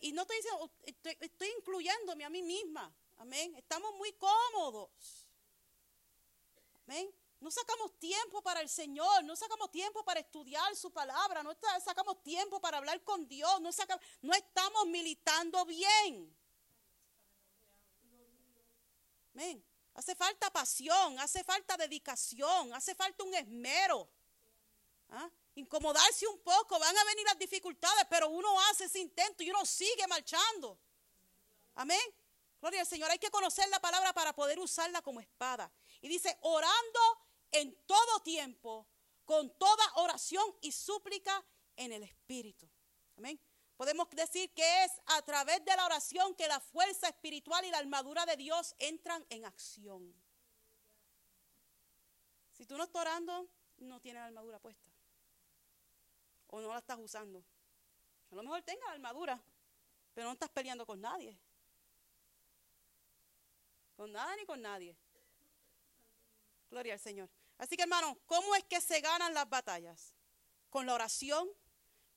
[0.01, 0.70] Y, no estoy diciendo,
[1.20, 2.93] estoy, incluyéndome a mí misma.
[3.16, 3.55] Amén.
[3.57, 5.27] Estamos muy cómodos.
[6.87, 7.12] Amén.
[7.41, 11.53] No sacamos tiempo para el Señor, no sacamos tiempo para estudiar su palabra, no
[11.85, 13.68] sacamos tiempo para hablar con Dios, no,
[14.22, 16.35] no estamos militando bien.
[19.35, 19.64] Amén.
[19.95, 24.09] Hace falta pasión, hace falta dedicación, hace falta un esmero.
[25.11, 25.30] ¿Ah?
[25.57, 29.64] Incomodarse un poco, van a venir las dificultades, pero uno hace ese intento y uno
[29.64, 30.78] sigue marchando.
[31.76, 32.03] Amén.
[32.61, 33.11] Gloria al Señor.
[33.11, 35.70] Hay que conocer la palabra para poder usarla como espada.
[36.01, 37.01] Y dice, orando
[37.53, 38.89] en todo tiempo,
[39.24, 41.45] con toda oración y súplica
[41.76, 42.68] en el Espíritu.
[43.16, 43.41] Amén.
[43.77, 47.79] Podemos decir que es a través de la oración que la fuerza espiritual y la
[47.79, 50.14] armadura de Dios entran en acción.
[52.53, 53.49] Si tú no estás orando,
[53.79, 54.89] no tienes la armadura puesta.
[56.47, 57.45] O no la estás usando.
[58.31, 59.43] A lo mejor tengas la armadura,
[60.14, 61.37] pero no estás peleando con nadie.
[63.97, 64.97] Con nada ni con nadie.
[66.70, 67.29] Gloria al Señor.
[67.59, 70.14] Así que hermano, ¿cómo es que se ganan las batallas?
[70.70, 71.49] Con la oración,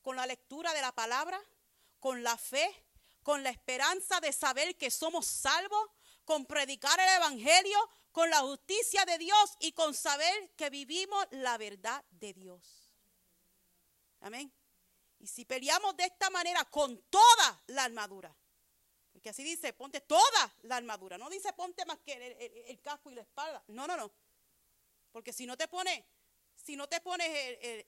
[0.08, 1.38] con la lectura de la palabra,
[2.00, 2.66] con la fe,
[3.24, 5.90] con la esperanza de saber que somos salvos,
[6.24, 7.78] con predicar el Evangelio,
[8.14, 12.90] con la justicia de Dios y con saber que vivimos la verdad de Dios.
[14.22, 14.50] Amén.
[15.20, 18.34] Y si peleamos de esta manera con toda la armadura,
[19.22, 21.18] que así dice, ponte toda la armadura.
[21.18, 23.62] No dice ponte más que el, casco y la espalda.
[23.68, 24.10] No, no, no.
[25.12, 26.02] Porque si no te pones,
[26.68, 27.30] si no te pones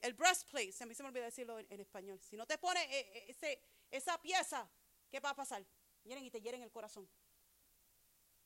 [0.00, 3.60] el, breastplate, se me, olvidó decirlo en, español, si no te pones eh, eh, ese,
[3.90, 4.66] esa pieza,
[5.10, 5.62] ¿qué va a pasar?
[6.02, 7.06] Vienen y te hieren el corazón.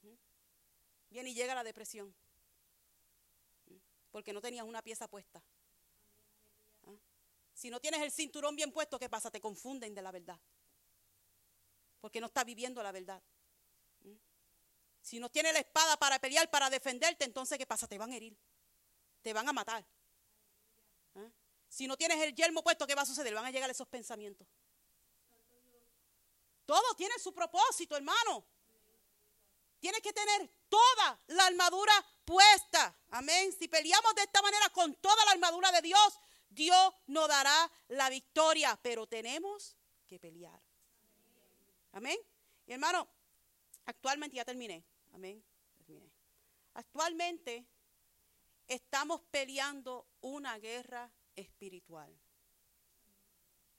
[0.03, 0.15] ¿Mm?
[1.11, 2.13] Viene y llega la depresión.
[3.67, 3.77] ¿Mm?
[4.11, 5.41] Porque no tenías una pieza puesta.
[6.83, 6.97] ¿Ah?
[7.53, 9.31] Si no tienes el cinturón bien puesto, ¿qué pasa?
[9.31, 10.41] Te confunden de la verdad
[12.01, 13.23] porque no está viviendo la verdad.
[14.01, 14.17] ¿Mm?
[15.01, 17.87] Si no tiene la espada para pelear, para defenderte, entonces ¿qué pasa?
[17.87, 18.37] Te van a herir,
[19.23, 19.87] te van a matar.
[21.75, 23.35] Si no tienes el yelmo puesto, ¿qué va a suceder?
[23.35, 24.47] Van a llegar esos pensamientos.
[26.65, 28.47] Todo tiene su propósito, hermano.
[29.81, 31.93] Tienes que tener toda la armadura
[32.25, 32.97] puesta.
[33.11, 33.53] Amén.
[33.59, 38.09] Si peleamos de esta manera con toda la armadura de Dios, Dios nos dará la
[38.09, 38.79] victoria.
[38.81, 40.63] Pero tenemos que pelear.
[41.91, 42.21] Amén.
[42.69, 43.09] Y hermano,
[43.85, 44.85] actualmente ya terminé.
[45.13, 45.45] Amén.
[46.75, 47.67] Actualmente
[48.69, 52.15] estamos peleando una guerra espiritual.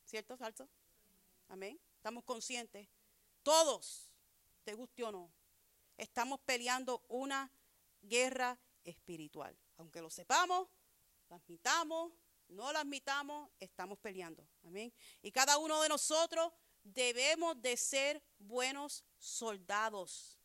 [0.06, 0.70] ¿Cierto, falso?
[1.50, 1.80] Amén.
[1.98, 2.88] Estamos conscientes.
[3.44, 4.10] Todos,
[4.64, 5.32] te guste o no,
[5.98, 7.52] estamos peleando una
[8.02, 9.56] guerra espiritual.
[9.78, 10.68] Aunque lo sepamos,
[11.30, 12.12] la admitamos,
[12.50, 14.48] no la admitamos, estamos peleando.
[14.64, 14.94] Amén.
[15.22, 16.54] Y cada uno de nosotros
[16.84, 20.40] debemos de ser buenos soldados,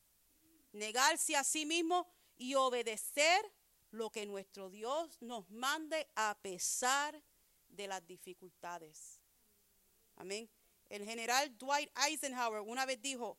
[0.72, 3.52] negarse a sí mismo y obedecer
[3.90, 7.22] lo que nuestro Dios nos mande a pesar
[7.68, 9.20] de las dificultades.
[10.16, 10.48] Amén.
[10.88, 13.38] El general Dwight Eisenhower una vez dijo,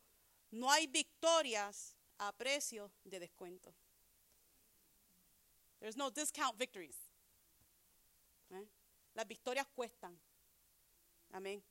[0.51, 3.73] no hay victorias a precio de descuento.
[5.79, 6.95] There's no discount victories.
[9.13, 10.17] Las victorias cuestan.
[11.31, 11.63] Amén.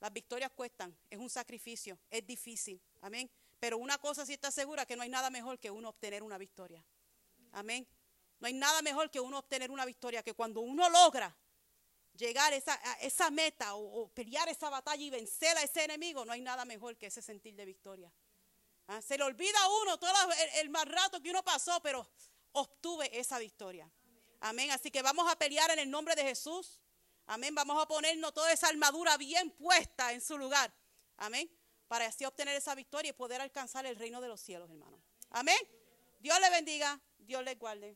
[0.00, 2.80] Las victorias cuestan, es un sacrificio, es difícil.
[3.00, 3.28] Amén.
[3.58, 6.38] Pero una cosa sí está segura, que no hay nada mejor que uno obtener una
[6.38, 6.84] victoria.
[7.50, 7.86] Amén.
[8.40, 11.36] No hay nada mejor que uno obtener una victoria, que cuando uno logra
[12.14, 16.40] llegar a esa, meta o, pelear esa batalla y vencer a ese enemigo, no hay
[16.40, 18.12] nada mejor que ese sentir de victoria.
[18.88, 19.00] ¿Ah?
[19.02, 22.08] Se le olvida a uno todo el, el mal rato que uno pasó, pero
[22.52, 23.90] obtuve esa victoria.
[24.40, 24.70] Amén.
[24.70, 26.80] Así que vamos a pelear en el nombre de Jesús.
[27.26, 27.54] Amén.
[27.54, 30.72] Vamos a ponernos toda esa armadura bien puesta en su lugar.
[31.16, 31.50] Amén.
[31.86, 35.00] Para así obtener esa victoria y poder alcanzar el reino de los cielos, hermano.
[35.30, 35.58] Amén.
[36.18, 37.00] Dios le bendiga.
[37.18, 37.86] Dios le guarde.